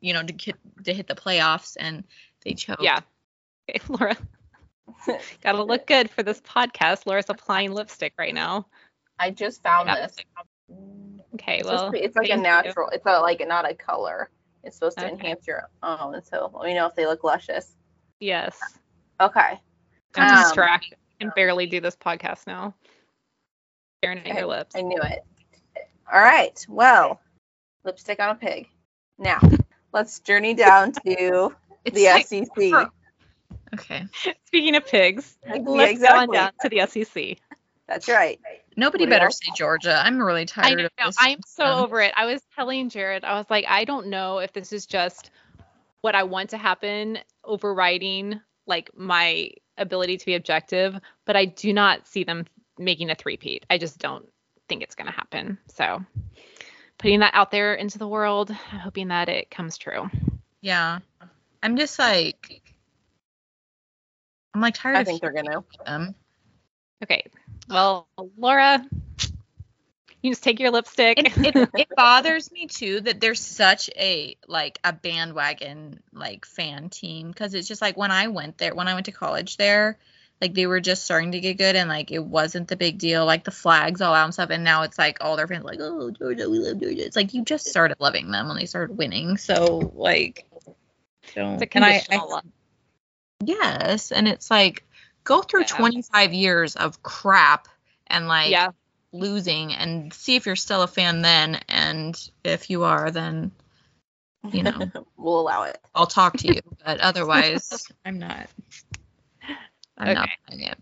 you 0.00 0.12
know, 0.14 0.22
to 0.22 0.32
get 0.32 0.56
to 0.84 0.92
hit 0.94 1.06
the 1.06 1.14
playoffs 1.14 1.76
and 1.78 2.04
they 2.44 2.54
choked. 2.54 2.82
yeah. 2.82 3.00
Okay, 3.70 3.80
Laura. 3.88 4.16
Gotta 5.42 5.62
look 5.62 5.86
good 5.86 6.10
for 6.10 6.22
this 6.22 6.40
podcast. 6.40 7.06
Laura's 7.06 7.26
applying 7.28 7.72
lipstick 7.72 8.14
right 8.18 8.34
now. 8.34 8.66
I 9.18 9.30
just 9.30 9.62
found 9.62 9.88
Yeah. 9.88 10.06
this. 10.06 10.16
Okay, 11.34 11.58
It's, 11.58 11.68
well, 11.68 11.78
supposed 11.78 11.94
to 11.96 12.04
it's 12.04 12.16
like 12.16 12.26
a 12.26 12.28
thank 12.30 12.38
you. 12.38 12.42
natural. 12.42 12.88
It's 12.90 13.04
a, 13.06 13.20
like 13.20 13.44
not 13.46 13.70
a 13.70 13.74
color. 13.74 14.30
It's 14.64 14.76
supposed 14.76 14.98
to 14.98 15.04
Okay. 15.04 15.14
enhance 15.14 15.46
your 15.46 15.68
own. 15.82 16.22
So 16.24 16.50
let 16.54 16.66
me 16.66 16.74
know 16.74 16.86
if 16.86 16.94
they 16.94 17.06
look 17.06 17.22
luscious. 17.24 17.76
Yes. 18.20 18.58
Okay. 19.20 19.60
I'm 20.16 20.30
Um, 20.30 20.44
distracted. 20.44 20.94
I 21.20 21.24
can 21.24 21.32
barely 21.36 21.66
do 21.66 21.80
this 21.80 21.96
podcast 21.96 22.46
now. 22.46 22.74
Staring 24.02 24.18
at 24.20 24.26
Okay, 24.26 24.38
your 24.38 24.46
lips. 24.46 24.74
I 24.76 24.80
knew 24.82 25.00
it. 25.02 25.24
All 26.12 26.20
right. 26.20 26.64
Well, 26.68 27.20
lipstick 27.84 28.20
on 28.20 28.30
a 28.30 28.34
pig. 28.34 28.68
Now, 29.18 29.40
let's 29.92 30.20
journey 30.20 30.54
down 30.54 30.92
to 30.92 31.54
the 31.92 32.04
like- 32.06 32.26
SEC. 32.26 32.90
Okay. 33.74 34.06
Speaking 34.46 34.76
of 34.76 34.86
pigs, 34.86 35.36
Yeah, 35.46 35.56
let's 35.64 36.00
go 36.00 36.06
on 36.08 36.30
down 36.30 36.52
to 36.62 36.68
the 36.68 36.86
SEC. 36.86 37.36
That's 37.86 38.08
right. 38.08 38.40
Nobody 38.76 39.04
What 39.04 39.10
better 39.10 39.30
say 39.30 39.48
Georgia. 39.56 40.00
I'm 40.04 40.18
really 40.18 40.42
I 40.42 40.44
tired 40.44 40.78
know. 40.78 40.84
of 40.86 40.90
this. 41.04 41.16
I'm 41.18 41.40
so 41.46 41.64
um, 41.64 41.84
over 41.84 42.00
it. 42.00 42.12
I 42.16 42.26
was 42.26 42.40
telling 42.54 42.88
Jared, 42.90 43.24
I 43.24 43.34
was 43.36 43.46
like, 43.50 43.64
I 43.68 43.84
don't 43.84 44.06
know 44.08 44.38
if 44.38 44.52
this 44.52 44.72
is 44.72 44.86
just 44.86 45.30
what 46.00 46.14
I 46.14 46.22
want 46.22 46.50
to 46.50 46.56
happen, 46.58 47.18
overriding 47.44 48.40
like 48.66 48.90
my 48.96 49.50
ability 49.78 50.16
to 50.18 50.26
be 50.26 50.34
objective, 50.34 50.98
but 51.24 51.34
I 51.36 51.46
do 51.46 51.72
not 51.72 52.06
see 52.06 52.24
them 52.24 52.46
making 52.78 53.10
a 53.10 53.14
three-peat. 53.14 53.66
I 53.68 53.78
just 53.78 53.98
don't 53.98 54.28
think 54.68 54.82
it's 54.82 54.94
going 54.94 55.06
to 55.08 55.12
happen. 55.12 55.58
So, 55.68 56.02
putting 56.98 57.20
that 57.20 57.34
out 57.34 57.50
there 57.50 57.74
into 57.74 57.98
the 57.98 58.08
world, 58.08 58.50
hoping 58.50 59.08
that 59.08 59.28
it 59.28 59.50
comes 59.50 59.78
true. 59.78 60.10
Yeah. 60.60 60.98
I'm 61.62 61.76
just 61.76 61.98
like 61.98 62.62
I'm 64.54 64.60
like 64.60 64.74
tired 64.74 64.96
I 64.96 65.00
of 65.00 65.06
think 65.06 65.20
they're 65.20 65.32
gonna. 65.32 65.64
them. 65.86 66.14
Okay. 67.02 67.24
Well, 67.68 68.08
Laura, 68.36 68.84
you 70.22 70.30
just 70.32 70.42
take 70.42 70.58
your 70.58 70.70
lipstick. 70.70 71.18
It, 71.18 71.56
it, 71.56 71.68
it 71.74 71.88
bothers 71.96 72.50
me 72.50 72.66
too 72.66 73.00
that 73.02 73.20
there's 73.20 73.40
such 73.40 73.88
a 73.96 74.36
like 74.46 74.78
a 74.82 74.92
bandwagon 74.92 76.00
like 76.12 76.44
fan 76.44 76.88
team 76.90 77.28
because 77.28 77.54
it's 77.54 77.68
just 77.68 77.82
like 77.82 77.96
when 77.96 78.10
I 78.10 78.28
went 78.28 78.58
there 78.58 78.74
when 78.74 78.88
I 78.88 78.94
went 78.94 79.06
to 79.06 79.12
college 79.12 79.56
there 79.56 79.98
like 80.40 80.54
they 80.54 80.66
were 80.66 80.80
just 80.80 81.04
starting 81.04 81.32
to 81.32 81.40
get 81.40 81.58
good 81.58 81.76
and 81.76 81.88
like 81.88 82.10
it 82.10 82.24
wasn't 82.24 82.68
the 82.68 82.76
big 82.76 82.98
deal 82.98 83.24
like 83.26 83.44
the 83.44 83.50
flags 83.50 84.00
all 84.00 84.14
out 84.14 84.24
and 84.24 84.34
stuff 84.34 84.50
and 84.50 84.64
now 84.64 84.82
it's 84.82 84.98
like 84.98 85.18
all 85.20 85.36
their 85.36 85.48
fans 85.48 85.64
like 85.64 85.80
oh 85.80 86.10
Georgia 86.10 86.48
we 86.48 86.58
love 86.58 86.80
Georgia 86.80 87.04
it's 87.04 87.16
like 87.16 87.34
you 87.34 87.44
just 87.44 87.66
started 87.66 87.96
loving 88.00 88.30
them 88.30 88.48
when 88.48 88.56
they 88.56 88.66
started 88.66 88.96
winning 88.96 89.36
so 89.36 89.92
like 89.94 90.46
don't 91.34 91.60
it's 91.62 92.08
I- 92.10 92.16
I- 92.16 92.40
yes 93.44 94.12
and 94.12 94.28
it's 94.28 94.50
like 94.50 94.84
go 95.24 95.42
through 95.42 95.60
Yeah. 95.60 95.76
25 95.76 96.32
years 96.32 96.76
of 96.76 97.02
crap 97.02 97.68
and 98.06 98.28
like 98.28 98.50
yeah. 98.50 98.70
losing 99.12 99.74
and 99.74 100.12
see 100.12 100.36
if 100.36 100.46
you're 100.46 100.56
still 100.56 100.82
a 100.82 100.88
fan 100.88 101.22
then 101.22 101.60
and 101.68 102.30
if 102.44 102.70
you 102.70 102.84
are 102.84 103.10
then 103.10 103.50
you 104.50 104.62
know 104.62 104.90
we'll 105.16 105.40
allow 105.40 105.64
it. 105.64 105.78
i'll 105.94 106.06
talk 106.06 106.36
to 106.38 106.48
you 106.48 106.60
but 106.84 107.00
otherwise 107.00 107.86
i'm 108.04 108.18
not 108.18 108.48
i'm 109.98 110.14
not 110.14 110.24
Okay. 110.24 110.32
buying 110.48 110.60
it 110.62 110.78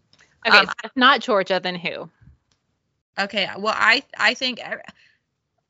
Okay. 0.47 0.59
Um, 0.59 0.67
so 0.67 0.73
if 0.85 0.93
not 0.95 1.21
Georgia, 1.21 1.59
then 1.61 1.75
who? 1.75 2.09
okay 3.19 3.49
well 3.59 3.75
i 3.77 4.03
i 4.19 4.35
think 4.35 4.61
I, 4.61 4.77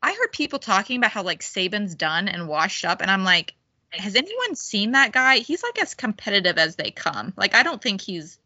I 0.02 0.12
heard 0.12 0.32
people 0.32 0.58
talking 0.58 0.98
about 0.98 1.12
how 1.12 1.22
like 1.22 1.40
saban's 1.42 1.94
done 1.94 2.28
and 2.28 2.48
washed 2.48 2.84
up 2.84 3.00
and 3.00 3.10
i'm 3.10 3.24
like 3.24 3.54
has 3.92 4.16
anyone 4.16 4.56
seen 4.56 4.92
that 4.92 5.12
guy 5.12 5.38
he's 5.38 5.62
like 5.62 5.80
as 5.80 5.94
competitive 5.94 6.58
as 6.58 6.76
they 6.76 6.90
come 6.90 7.32
like 7.36 7.54
i 7.54 7.62
don't 7.62 7.80
think 7.80 8.00
he's 8.00 8.38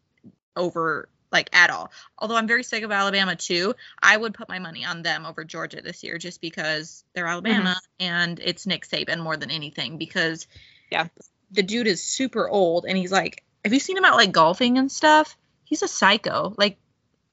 over 0.55 1.09
like 1.31 1.49
at 1.53 1.71
all 1.71 1.91
although 2.19 2.35
i'm 2.35 2.47
very 2.47 2.63
sick 2.63 2.83
of 2.83 2.91
alabama 2.91 3.35
too 3.35 3.73
i 4.03 4.15
would 4.15 4.33
put 4.35 4.47
my 4.47 4.59
money 4.59 4.85
on 4.85 5.01
them 5.01 5.25
over 5.25 5.43
georgia 5.43 5.81
this 5.81 6.03
year 6.03 6.19
just 6.19 6.41
because 6.41 7.03
they're 7.15 7.25
alabama 7.27 7.75
and 7.99 8.39
it's 8.39 8.67
nick 8.67 8.87
saban 8.87 9.19
more 9.19 9.35
than 9.35 9.49
anything 9.49 9.97
because 9.97 10.45
Yeah. 10.91 11.07
the 11.49 11.63
dude 11.63 11.87
is 11.87 12.03
super 12.03 12.47
old 12.47 12.85
and 12.85 12.97
he's 12.97 13.11
like 13.11 13.43
have 13.63 13.73
you 13.73 13.79
seen 13.79 13.97
him 13.97 14.05
out 14.05 14.15
like 14.15 14.31
golfing 14.31 14.77
and 14.77 14.91
stuff 14.91 15.37
he's 15.65 15.81
a 15.81 15.87
psycho 15.87 16.53
like 16.57 16.77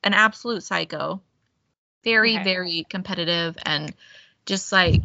an 0.04 0.14
absolute 0.14 0.62
psycho 0.62 1.20
very 2.04 2.34
Okay. 2.34 2.44
very 2.44 2.86
competitive 2.88 3.56
and 3.64 3.94
just 4.46 4.72
like 4.72 5.02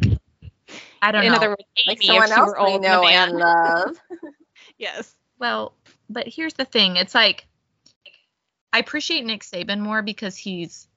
i 1.02 1.10
don't 1.12 1.24
In 1.24 1.32
know 1.32 1.38
other 1.38 1.48
words, 1.50 1.62
Like 1.86 2.02
someone 2.02 2.24
if 2.24 2.36
else 2.36 2.48
were 2.48 2.64
we 2.64 2.72
old 2.72 2.76
in 2.76 2.82
the 2.82 2.88
know 2.88 3.06
and 3.06 3.32
love. 3.32 3.96
Yes. 4.78 5.14
Well, 5.38 5.74
but 6.08 6.26
here's 6.28 6.54
the 6.54 6.64
thing. 6.64 6.96
It's 6.96 7.14
like 7.14 7.46
I 8.72 8.78
appreciate 8.78 9.24
Nick 9.24 9.42
Saban 9.42 9.80
more 9.80 10.02
because 10.02 10.36
he's 10.36 10.88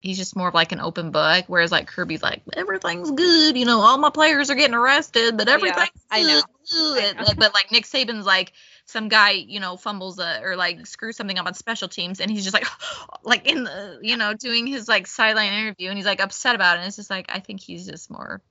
he's 0.00 0.16
just 0.16 0.36
more 0.36 0.48
of 0.48 0.54
like 0.54 0.72
an 0.72 0.80
open 0.80 1.10
book, 1.10 1.44
whereas 1.48 1.70
like 1.72 1.86
Kirby's 1.86 2.22
like 2.22 2.42
everything's 2.56 3.10
good, 3.10 3.56
you 3.56 3.66
know, 3.66 3.80
all 3.80 3.98
my 3.98 4.10
players 4.10 4.50
are 4.50 4.54
getting 4.54 4.74
arrested, 4.74 5.36
but 5.36 5.48
everything's 5.48 5.90
I 6.10 6.22
know. 6.22 6.40
good. 6.70 7.16
I 7.18 7.22
know. 7.22 7.32
But 7.36 7.52
like 7.54 7.70
Nick 7.72 7.84
Saban's 7.84 8.26
like 8.26 8.52
some 8.90 9.08
guy, 9.08 9.30
you 9.30 9.60
know, 9.60 9.76
fumbles 9.76 10.18
a, 10.18 10.40
or 10.42 10.56
like 10.56 10.86
screws 10.86 11.16
something 11.16 11.38
up 11.38 11.46
on 11.46 11.54
special 11.54 11.88
teams, 11.88 12.20
and 12.20 12.30
he's 12.30 12.44
just 12.44 12.54
like 12.54 12.66
like 13.24 13.46
in 13.46 13.64
the 13.64 13.98
you 14.02 14.16
know 14.16 14.34
doing 14.34 14.66
his 14.66 14.88
like 14.88 15.06
sideline 15.06 15.52
interview, 15.52 15.88
and 15.88 15.96
he's 15.96 16.06
like 16.06 16.20
upset 16.20 16.54
about 16.54 16.76
it. 16.76 16.80
And 16.80 16.88
it's 16.88 16.96
just 16.96 17.10
like 17.10 17.26
I 17.28 17.40
think 17.40 17.60
he's 17.60 17.86
just 17.86 18.10
more 18.10 18.42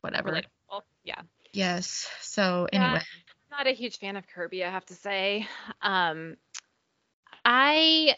whatever. 0.00 0.30
Relatable. 0.30 0.82
Yeah. 1.04 1.20
Yes. 1.52 2.08
So 2.20 2.68
Yeah. 2.72 2.84
anyway. 2.84 3.02
Not 3.50 3.66
a 3.66 3.72
huge 3.72 3.98
fan 3.98 4.16
of 4.16 4.28
Kirby, 4.28 4.62
I 4.62 4.70
have 4.70 4.84
to 4.86 4.94
say. 4.94 5.48
Um, 5.80 6.36
I 7.44 8.14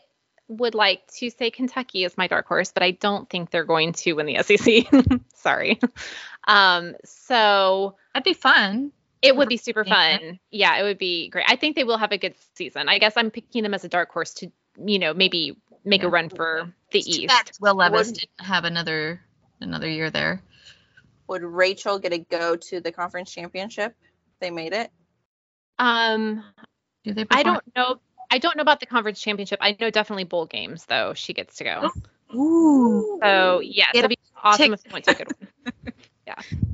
would 0.49 0.75
like 0.75 1.07
to 1.19 1.31
say 1.31 1.51
Kentucky 1.51 2.03
is 2.05 2.19
my 2.19 2.27
dark 2.27 2.47
horse, 2.49 2.73
but 2.73 2.83
I 2.83 2.90
don't 2.90 3.31
think 3.31 3.51
they're 3.51 3.64
going 3.64 3.93
to 3.93 4.14
win 4.14 4.27
the 4.27 4.43
SEC. 4.43 5.21
Sorry. 5.37 5.79
Um, 6.49 6.97
so 7.05 7.97
That'd 8.12 8.25
be 8.25 8.35
fun. 8.35 8.90
It 9.22 9.37
would 9.37 9.48
be 9.48 9.56
super 9.56 9.85
fun. 9.85 10.38
Yeah, 10.50 10.76
it 10.78 10.83
would 10.83 10.98
be 10.98 11.28
great. 11.28 11.44
I 11.48 11.56
think 11.56 11.76
they 11.76 11.85
will 11.85 11.98
have 11.98 12.12
a 12.12 12.18
good 12.18 12.35
season. 12.54 12.88
I 12.88 12.98
guess 12.98 13.14
I'm 13.16 13.30
picking 13.30 13.62
them 13.62 13.74
as 13.74 13.85
a 13.85 13.88
dark 13.88 14.11
horse 14.11 14.35
to, 14.35 14.50
you 14.85 14.98
know, 14.98 15.12
maybe 15.14 15.56
make 15.85 16.02
Yeah. 16.02 16.09
a 16.09 16.11
run 16.11 16.28
for 16.28 16.72
the 16.90 16.98
It's 16.98 17.06
too 17.16 17.22
East. 17.22 17.28
bad 17.28 17.50
Will 17.61 17.74
Levis 17.74 18.09
Would- 18.09 18.16
didn't 18.16 18.40
have 18.46 18.64
another 18.64 19.20
another 19.61 19.88
year 19.88 20.11
there. 20.11 20.42
Would 21.28 21.42
Rachel 21.42 21.98
get 21.98 22.12
a 22.12 22.18
go 22.18 22.56
to 22.56 22.80
the 22.80 22.90
conference 22.92 23.33
championship? 23.33 23.94
if 24.02 24.40
They 24.40 24.50
made 24.50 24.72
it. 24.72 24.90
Um, 25.78 26.42
Do 27.04 27.14
they? 27.14 27.26
I 27.30 27.42
don't 27.42 27.62
know. 27.76 28.00
I 28.30 28.38
don't 28.38 28.56
know 28.56 28.62
about 28.62 28.80
the 28.80 28.87
conference 28.87 29.20
championship. 29.20 29.59
I 29.62 29.76
know 29.80 29.90
definitely 29.90 30.24
bowl 30.24 30.46
games 30.46 30.85
though. 30.87 31.14
She 31.14 31.33
gets 31.33 31.56
to 31.56 31.64
go. 31.64 31.90
Ooh. 32.35 33.18
So 33.22 33.61
yeah, 33.61 33.87
Get 33.92 33.98
it'd 34.04 34.09
be 34.11 34.18
awesome 34.42 34.70
tick- 34.70 34.80
if 34.87 34.92
went 34.92 35.04
to 35.06 35.11
a 35.12 35.14
good 35.14 35.28
one. 35.38 35.92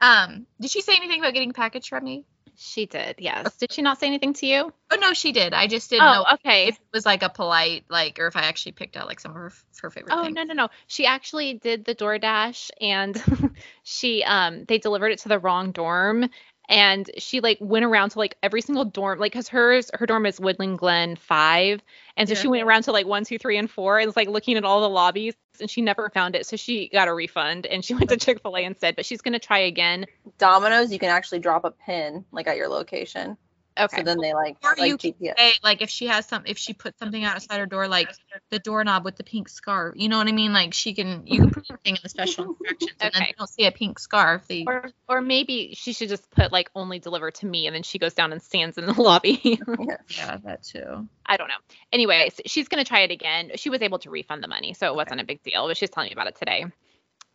Um. 0.00 0.46
Did 0.60 0.70
she 0.70 0.80
say 0.80 0.94
anything 0.96 1.20
about 1.20 1.34
getting 1.34 1.50
a 1.50 1.54
package 1.54 1.88
from 1.88 2.04
me? 2.04 2.24
She 2.60 2.86
did, 2.86 3.16
yes. 3.18 3.56
Did 3.58 3.72
she 3.72 3.82
not 3.82 4.00
say 4.00 4.08
anything 4.08 4.32
to 4.34 4.46
you? 4.46 4.72
Oh 4.90 4.96
no, 4.96 5.12
she 5.12 5.30
did. 5.30 5.54
I 5.54 5.68
just 5.68 5.90
didn't 5.90 6.08
Oh, 6.08 6.12
know 6.12 6.26
okay. 6.34 6.66
if 6.68 6.74
it 6.74 6.80
was 6.92 7.06
like 7.06 7.22
a 7.22 7.28
polite 7.28 7.84
like, 7.88 8.18
or 8.18 8.26
if 8.26 8.34
I 8.34 8.42
actually 8.42 8.72
picked 8.72 8.96
out 8.96 9.06
like 9.06 9.20
some 9.20 9.30
of 9.30 9.36
her 9.36 9.52
her 9.80 9.90
favorite 9.90 10.14
Oh 10.14 10.24
things. 10.24 10.34
no 10.34 10.42
no 10.42 10.54
no. 10.54 10.68
She 10.88 11.06
actually 11.06 11.54
did 11.54 11.84
the 11.84 11.94
DoorDash 11.94 12.70
and 12.80 13.22
she 13.84 14.24
um 14.24 14.64
they 14.64 14.78
delivered 14.78 15.12
it 15.12 15.20
to 15.20 15.28
the 15.28 15.38
wrong 15.38 15.70
dorm 15.70 16.28
and 16.68 17.10
she 17.18 17.40
like 17.40 17.58
went 17.60 17.84
around 17.84 18.10
to 18.10 18.18
like 18.18 18.36
every 18.42 18.60
single 18.60 18.84
dorm 18.84 19.18
like 19.18 19.32
because 19.32 19.48
hers 19.48 19.90
her 19.94 20.06
dorm 20.06 20.26
is 20.26 20.38
Woodland 20.38 20.78
Glen 20.78 21.16
five 21.16 21.82
and 22.16 22.28
so 22.28 22.34
Yeah. 22.34 22.40
she 22.40 22.48
went 22.48 22.62
around 22.62 22.82
to 22.82 22.92
like 22.92 23.06
one 23.06 23.24
two 23.24 23.38
three 23.38 23.56
and 23.56 23.70
four 23.70 23.98
and 23.98 24.06
was 24.06 24.16
like 24.16 24.28
looking 24.28 24.56
at 24.56 24.64
all 24.64 24.80
the 24.80 24.88
lobbies 24.88 25.34
and 25.60 25.70
she 25.70 25.80
never 25.82 26.10
found 26.10 26.36
it 26.36 26.46
so 26.46 26.56
she 26.56 26.88
got 26.88 27.08
a 27.08 27.14
refund 27.14 27.66
and 27.66 27.84
she 27.84 27.94
went 27.94 28.10
to 28.10 28.16
Chick 28.16 28.40
Fil 28.42 28.56
A 28.56 28.62
instead 28.64 28.96
but 28.96 29.06
she's 29.06 29.20
gonna 29.22 29.38
try 29.38 29.58
again. 29.58 30.06
Domino's, 30.38 30.92
you 30.92 30.98
can 30.98 31.08
actually 31.10 31.38
drop 31.40 31.64
a 31.64 31.70
pin 31.70 32.24
like 32.32 32.46
at 32.46 32.56
your 32.56 32.68
location. 32.68 33.36
Okay. 33.78 33.98
So 33.98 34.02
then 34.02 34.18
they 34.18 34.34
like 34.34 34.56
Or 34.62 34.74
like 34.76 34.88
you 34.88 34.96
can 34.98 35.12
GPS. 35.12 35.34
Hey, 35.36 35.52
like 35.62 35.82
if 35.82 35.90
she 35.90 36.06
has 36.06 36.26
some, 36.26 36.42
if 36.46 36.58
she 36.58 36.72
puts 36.72 36.98
something 36.98 37.22
outside 37.24 37.58
her 37.58 37.66
door, 37.66 37.86
like 37.88 38.08
the 38.50 38.58
doorknob 38.58 39.04
with 39.04 39.16
the 39.16 39.24
pink 39.24 39.48
scarf, 39.48 39.94
you 39.96 40.08
know 40.08 40.18
what 40.18 40.26
I 40.28 40.32
mean? 40.32 40.52
Like 40.52 40.74
she 40.74 40.94
can, 40.94 41.26
you 41.26 41.40
can 41.40 41.50
put 41.50 41.66
something 41.66 41.94
in 41.94 42.00
the 42.02 42.08
special 42.08 42.56
instructions, 42.60 42.96
and 43.00 43.12
then 43.14 43.22
Okay. 43.22 43.28
you 43.28 43.34
don't 43.38 43.48
see 43.48 43.66
a 43.66 43.72
pink 43.72 43.98
scarf. 43.98 44.46
They, 44.48 44.64
or 44.66 44.90
or 45.08 45.20
maybe 45.20 45.74
she 45.74 45.92
should 45.92 46.08
just 46.08 46.30
put 46.30 46.52
like 46.52 46.70
only 46.74 46.98
deliver 46.98 47.30
to 47.30 47.46
me 47.46 47.66
and 47.66 47.74
then 47.74 47.82
she 47.82 47.98
goes 47.98 48.14
down 48.14 48.32
and 48.32 48.42
stands 48.42 48.78
in 48.78 48.86
the 48.86 48.92
lobby. 49.00 49.60
yeah, 50.08 50.36
that 50.44 50.62
too. 50.64 51.06
I 51.26 51.36
don't 51.36 51.48
know. 51.48 51.54
Anyways, 51.92 52.40
she's 52.46 52.68
gonna 52.68 52.84
try 52.84 53.00
it 53.00 53.10
again. 53.10 53.52
She 53.56 53.70
was 53.70 53.82
able 53.82 53.98
to 54.00 54.10
refund 54.10 54.42
the 54.42 54.48
money, 54.48 54.74
so 54.74 54.86
it 54.88 54.96
wasn't 54.96 55.20
a 55.20 55.24
big 55.24 55.42
deal. 55.42 55.66
But 55.68 55.76
she's 55.76 55.90
telling 55.90 56.08
me 56.08 56.12
about 56.12 56.26
it 56.26 56.36
today. 56.36 56.64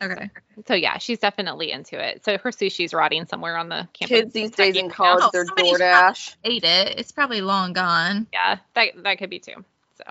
Okay. 0.02 0.30
So 0.66 0.74
yeah, 0.74 0.98
she's 0.98 1.18
definitely 1.18 1.70
into 1.70 1.98
it. 1.98 2.24
So 2.24 2.36
her 2.38 2.50
sushi's 2.50 2.92
rotting 2.92 3.26
somewhere 3.26 3.56
on 3.56 3.68
the 3.68 3.88
campus. 3.92 4.08
Kids 4.20 4.32
these 4.32 4.50
days 4.50 4.76
in 4.76 4.90
Kentucky. 4.90 4.96
college, 4.96 5.24
Oh, 5.24 5.30
they're 5.32 5.46
somebody's 5.46 5.78
DoorDash. 5.80 6.36
Ate 6.44 6.64
it. 6.64 6.98
It's 6.98 7.12
probably 7.12 7.40
long 7.40 7.72
gone. 7.72 8.26
Yeah, 8.32 8.58
that 8.74 9.02
that 9.02 9.18
could 9.18 9.30
be 9.30 9.38
too. 9.38 9.64
So. 9.96 10.04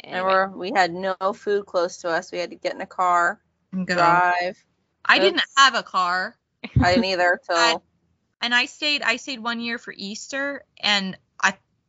And 0.00 0.16
Anyway. 0.16 0.32
we're, 0.32 0.48
we 0.48 0.70
had 0.72 0.92
no 0.92 1.14
food 1.34 1.64
close 1.64 1.98
to 1.98 2.08
us. 2.10 2.30
We 2.30 2.38
had 2.38 2.50
to 2.50 2.56
get 2.56 2.74
in 2.74 2.80
a 2.82 2.86
car, 2.86 3.40
And 3.72 3.86
go. 3.86 3.94
drive. 3.94 4.62
I 5.04 5.18
didn't 5.18 5.42
have 5.56 5.74
a 5.74 5.82
car. 5.82 6.36
I 6.82 6.90
didn't 6.94 7.06
either 7.06 7.40
I- 7.48 7.70
till 7.72 7.82
and 8.42 8.54
I 8.54 8.66
stayed 8.66 9.00
I 9.02 9.16
stayed 9.16 9.38
one 9.40 9.60
year 9.60 9.78
for 9.78 9.94
Easter 9.96 10.64
and 10.78 11.14
I 11.14 11.18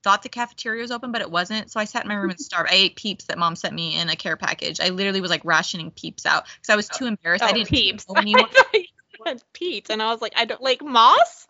thought 0.05 0.21
the 0.21 0.29
cafeteria 0.29 0.83
was 0.83 0.91
open 0.91 1.11
but 1.11 1.21
it 1.21 1.31
wasn't 1.31 1.71
so 1.71 1.79
I 1.79 1.85
sat 1.85 2.03
in 2.03 2.07
my 2.09 2.13
room 2.13 2.29
and 2.29 2.39
starved. 2.39 2.69
I 2.71 2.75
ate 2.75 2.95
peeps 2.95 3.25
that 3.25 3.39
mom 3.39 3.55
sent 3.55 3.73
me 3.73 3.99
in 3.99 4.07
a 4.07 4.15
care 4.15 4.37
package. 4.37 4.79
I 4.79 4.89
literally 4.89 5.19
was 5.19 5.31
like 5.31 5.43
rationing 5.43 5.89
peeps 5.89 6.27
out 6.27 6.45
because 6.45 6.69
I 6.69 6.75
was 6.75 6.87
too 6.87 7.07
embarrassed. 7.07 7.43
Oh, 7.43 7.47
I 7.47 7.49
Oh, 7.49 7.53
didn't 7.55 7.69
peeps. 7.69 8.07
know 8.07 8.15
anyone. 8.19 8.47
I 8.71 8.85
said 9.25 9.43
Pete, 9.51 9.89
and 9.89 10.03
I 10.03 10.11
was 10.11 10.21
like, 10.21 10.33
I 10.35 10.45
don't 10.45 10.61
like 10.61 10.83
moss. 10.83 11.47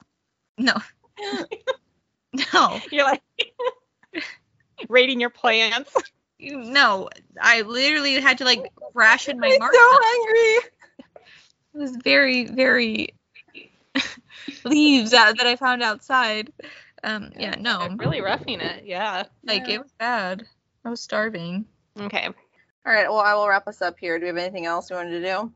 No. 0.57 0.73
no. 2.53 2.79
You're 2.91 3.03
like 3.03 3.21
rating 4.87 5.19
your 5.19 5.29
plants. 5.29 5.93
No. 6.39 7.09
I 7.41 7.61
literally 7.61 8.21
had 8.21 8.37
to 8.37 8.45
like 8.45 8.71
ration 8.93 9.37
my 9.37 9.47
I'm 9.47 9.59
so 9.59 9.67
hungry. 9.73 10.69
It 11.73 11.77
was 11.77 11.97
very, 11.97 12.45
very 12.45 13.09
leaves 14.63 15.13
out 15.13 15.37
that 15.37 15.45
I 15.45 15.57
found 15.57 15.83
outside. 15.83 16.53
Um, 17.05 17.31
yeah, 17.37 17.53
no, 17.59 17.87
really 17.97 18.21
roughing 18.21 18.61
it. 18.61 18.85
Yeah. 18.85 19.25
like 19.43 19.69
it 19.69 19.79
was 19.79 19.91
bad. 19.99 20.43
I 20.83 20.89
was 20.89 21.01
starving. 21.01 21.65
Okay. 21.99 22.25
All 22.25 22.93
right. 22.93 23.07
Well, 23.07 23.19
I 23.19 23.35
will 23.35 23.47
wrap 23.47 23.67
us 23.67 23.81
up 23.81 23.99
here. 23.99 24.17
Do 24.17 24.23
we 24.23 24.27
have 24.29 24.37
anything 24.37 24.65
else 24.65 24.89
we 24.89 24.95
wanted 24.95 25.21
to 25.21 25.21
do? 25.21 25.51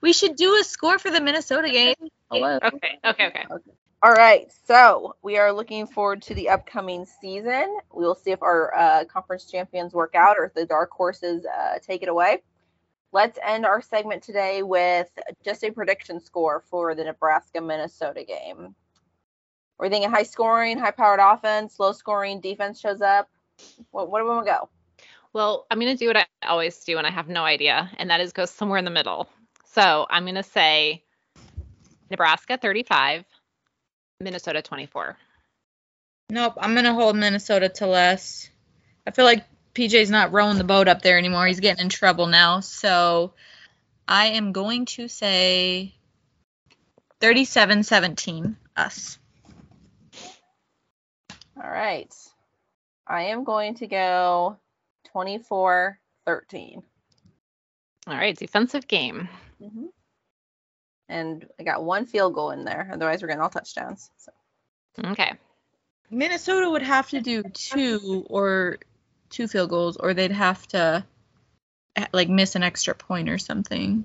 We 0.00 0.14
should 0.14 0.36
do 0.36 0.56
a 0.56 0.64
score 0.64 0.98
for 0.98 1.10
the 1.10 1.20
Minnesota 1.20 1.70
game. 1.70 1.94
Hello. 2.30 2.58
Okay, 2.62 2.98
okay, 3.04 3.26
okay. 3.26 3.44
All 4.02 4.12
right. 4.12 4.50
So 4.66 5.16
we 5.22 5.36
are 5.36 5.52
looking 5.52 5.86
forward 5.86 6.22
to 6.22 6.34
the 6.34 6.48
upcoming 6.48 7.04
season. 7.20 7.78
We 7.94 8.04
will 8.04 8.14
see 8.14 8.30
if 8.30 8.42
our 8.42 8.74
uh, 8.74 9.04
conference 9.04 9.44
champions 9.50 9.92
work 9.92 10.14
out 10.14 10.36
or 10.38 10.46
if 10.46 10.54
the 10.54 10.64
dark 10.64 10.90
horses 10.92 11.44
uh, 11.44 11.78
take 11.82 12.02
it 12.02 12.08
away. 12.08 12.42
Let's 13.12 13.38
end 13.46 13.66
our 13.66 13.82
segment 13.82 14.22
today 14.22 14.62
with 14.62 15.10
just 15.44 15.62
a 15.62 15.70
prediction 15.70 16.20
score 16.20 16.62
for 16.70 16.94
the 16.94 17.04
Nebraska 17.04 17.60
Minnesota 17.60 18.24
game. 18.24 18.74
Are 19.78 19.86
we 19.86 19.90
thinking 19.90 20.10
high 20.10 20.22
scoring, 20.22 20.78
high 20.78 20.90
powered 20.90 21.20
offense, 21.20 21.78
low 21.78 21.92
scoring 21.92 22.40
defense 22.40 22.80
shows 22.80 23.00
up? 23.00 23.28
What, 23.90 24.10
what 24.10 24.20
do 24.20 24.24
we 24.24 24.30
want 24.30 24.46
to 24.46 24.52
go? 24.52 24.68
Well, 25.32 25.66
I'm 25.70 25.78
going 25.78 25.94
to 25.94 25.98
do 25.98 26.08
what 26.08 26.16
I 26.16 26.26
always 26.46 26.82
do 26.84 26.98
and 26.98 27.06
I 27.06 27.10
have 27.10 27.28
no 27.28 27.44
idea, 27.44 27.90
and 27.98 28.10
that 28.10 28.20
is 28.20 28.32
go 28.32 28.46
somewhere 28.46 28.78
in 28.78 28.84
the 28.84 28.90
middle. 28.90 29.28
So 29.74 30.06
I'm 30.08 30.24
going 30.24 30.36
to 30.36 30.42
say 30.42 31.02
Nebraska 32.10 32.56
35, 32.56 33.24
Minnesota 34.20 34.62
24. 34.62 35.16
Nope, 36.28 36.54
I'm 36.58 36.74
gonna 36.74 36.94
hold 36.94 37.16
Minnesota 37.16 37.68
to 37.68 37.86
less. 37.86 38.50
I 39.06 39.12
feel 39.12 39.24
like 39.24 39.44
PJ's 39.74 40.10
not 40.10 40.32
rowing 40.32 40.58
the 40.58 40.64
boat 40.64 40.88
up 40.88 41.02
there 41.02 41.18
anymore. 41.18 41.46
He's 41.46 41.60
getting 41.60 41.84
in 41.84 41.88
trouble 41.88 42.26
now. 42.26 42.60
So 42.60 43.32
I 44.08 44.28
am 44.28 44.52
going 44.52 44.86
to 44.86 45.06
say 45.06 45.94
37-17 47.20 48.56
us. 48.76 49.18
All 51.62 51.70
right. 51.70 52.14
I 53.06 53.24
am 53.24 53.44
going 53.44 53.76
to 53.76 53.86
go 53.86 54.58
24 55.12 55.98
13. 56.26 56.82
All 58.08 58.14
right, 58.14 58.36
defensive 58.36 58.86
game. 58.86 59.28
Mm-hmm. 59.62 59.86
And 61.08 61.46
I 61.58 61.62
got 61.62 61.84
one 61.84 62.06
field 62.06 62.34
goal 62.34 62.50
in 62.50 62.64
there. 62.64 62.90
Otherwise, 62.92 63.22
we're 63.22 63.28
getting 63.28 63.42
all 63.42 63.48
touchdowns. 63.48 64.10
So. 64.18 64.32
Okay. 65.04 65.32
Minnesota 66.10 66.68
would 66.68 66.82
have 66.82 67.08
to 67.10 67.20
do 67.20 67.42
two 67.42 68.26
or 68.28 68.78
two 69.30 69.48
field 69.48 69.70
goals, 69.70 69.96
or 69.96 70.14
they'd 70.14 70.32
have 70.32 70.66
to 70.68 71.04
eh, 71.96 72.06
like 72.12 72.28
miss 72.28 72.54
an 72.54 72.62
extra 72.62 72.94
point 72.94 73.28
or 73.28 73.38
something. 73.38 74.04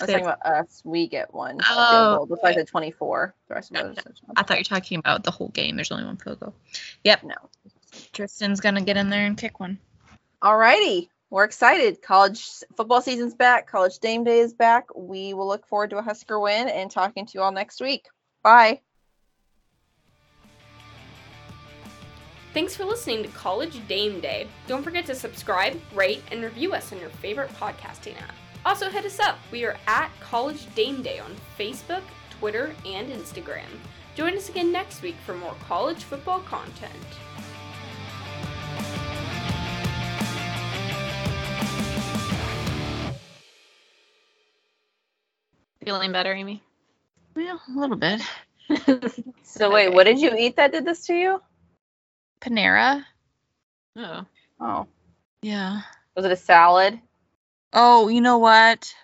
I 0.00 0.04
was 0.04 0.10
talking 0.10 0.24
about 0.24 0.44
us. 0.46 0.80
We 0.84 1.06
get 1.06 1.32
one 1.34 1.58
Oh, 1.68 1.90
field 1.90 2.18
goal. 2.18 2.26
That's 2.26 2.56
why 2.56 2.60
I 2.60 2.64
24. 2.64 3.34
The 3.48 3.54
rest 3.54 3.70
of 3.70 3.76
Gotcha. 3.76 4.02
those. 4.06 4.20
I 4.36 4.42
thought 4.42 4.56
you 4.56 4.60
were 4.60 4.64
talking 4.64 4.98
about 4.98 5.22
the 5.24 5.30
whole 5.30 5.48
game. 5.48 5.76
There's 5.76 5.92
only 5.92 6.04
one 6.04 6.16
field 6.16 6.40
goal. 6.40 6.54
Yep. 7.04 7.24
No. 7.24 7.34
Tristan's 8.12 8.60
gonna 8.60 8.80
get 8.80 8.96
in 8.96 9.10
there 9.10 9.26
and 9.26 9.36
kick 9.36 9.60
one. 9.60 9.78
All 10.40 10.56
righty. 10.56 11.10
We're 11.30 11.44
excited. 11.44 12.02
College 12.02 12.46
football 12.76 13.00
season's 13.00 13.34
back. 13.34 13.66
College 13.66 14.00
game 14.00 14.24
day 14.24 14.40
is 14.40 14.52
back. 14.52 14.86
We 14.94 15.34
will 15.34 15.46
look 15.46 15.66
forward 15.66 15.90
to 15.90 15.98
a 15.98 16.02
Husker 16.02 16.38
win 16.40 16.68
and 16.68 16.90
talking 16.90 17.24
to 17.26 17.32
you 17.34 17.42
all 17.42 17.52
next 17.52 17.80
week. 17.80 18.08
Bye. 18.42 18.80
Thanks 22.52 22.76
for 22.76 22.84
listening 22.84 23.22
to 23.22 23.30
College 23.30 23.80
Dame 23.88 24.20
Day. 24.20 24.46
Don't 24.66 24.82
forget 24.82 25.06
to 25.06 25.14
subscribe, 25.14 25.80
rate, 25.94 26.22
and 26.30 26.42
review 26.42 26.74
us 26.74 26.92
on 26.92 27.00
your 27.00 27.08
favorite 27.08 27.48
podcasting 27.52 28.20
app. 28.20 28.34
Also, 28.64 28.88
hit 28.90 29.04
us 29.04 29.18
up. 29.18 29.38
We 29.50 29.64
are 29.64 29.76
at 29.86 30.10
College 30.20 30.72
Dame 30.74 31.02
Day 31.02 31.18
on 31.18 31.34
Facebook, 31.58 32.02
Twitter, 32.38 32.74
and 32.86 33.10
Instagram. 33.10 33.66
Join 34.14 34.36
us 34.36 34.48
again 34.48 34.70
next 34.70 35.02
week 35.02 35.16
for 35.26 35.34
more 35.34 35.54
college 35.66 36.04
football 36.04 36.40
content. 36.40 36.92
Feeling 45.84 46.12
better, 46.12 46.32
Amy? 46.32 46.62
Well, 47.34 47.60
a 47.68 47.78
little 47.78 47.96
bit. 47.96 48.20
So 49.44 49.70
wait, 49.70 49.92
what 49.92 50.04
did 50.04 50.18
you 50.18 50.34
eat 50.34 50.56
that 50.56 50.72
did 50.72 50.86
this 50.86 51.04
to 51.08 51.14
you? 51.14 51.42
Panera. 52.40 53.04
Oh. 53.96 54.24
Oh, 54.58 54.86
Yeah. 55.42 55.82
was 56.16 56.24
it 56.24 56.32
a 56.32 56.36
salad? 56.36 56.98
Oh, 57.72 58.08
you 58.08 58.20
know 58.20 58.38
what? 58.38 58.94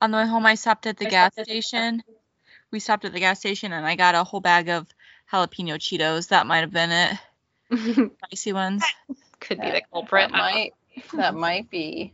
On 0.00 0.10
the 0.10 0.18
way 0.18 0.26
home, 0.26 0.46
I 0.46 0.54
stopped 0.54 0.86
at 0.86 0.96
the 0.96 1.06
gas 1.06 1.32
station. 1.32 2.02
We 2.70 2.80
stopped 2.80 3.04
at 3.04 3.12
the 3.12 3.20
gas 3.20 3.38
station, 3.38 3.72
and 3.72 3.86
I 3.86 3.96
got 3.96 4.14
a 4.14 4.24
whole 4.24 4.40
bag 4.40 4.68
of 4.68 4.86
jalapeno 5.32 5.76
Cheetos. 5.76 6.28
That 6.28 6.46
might 6.46 6.60
have 6.60 6.72
been 6.72 6.90
it. 6.90 7.18
Spicy 8.24 8.52
ones. 8.52 8.84
Could 9.40 9.60
be 9.60 9.70
the 9.70 9.82
culprit. 9.92 10.30
That 10.30 10.38
might 10.38 10.72
that 11.14 11.34
might 11.34 11.70
be 11.70 12.12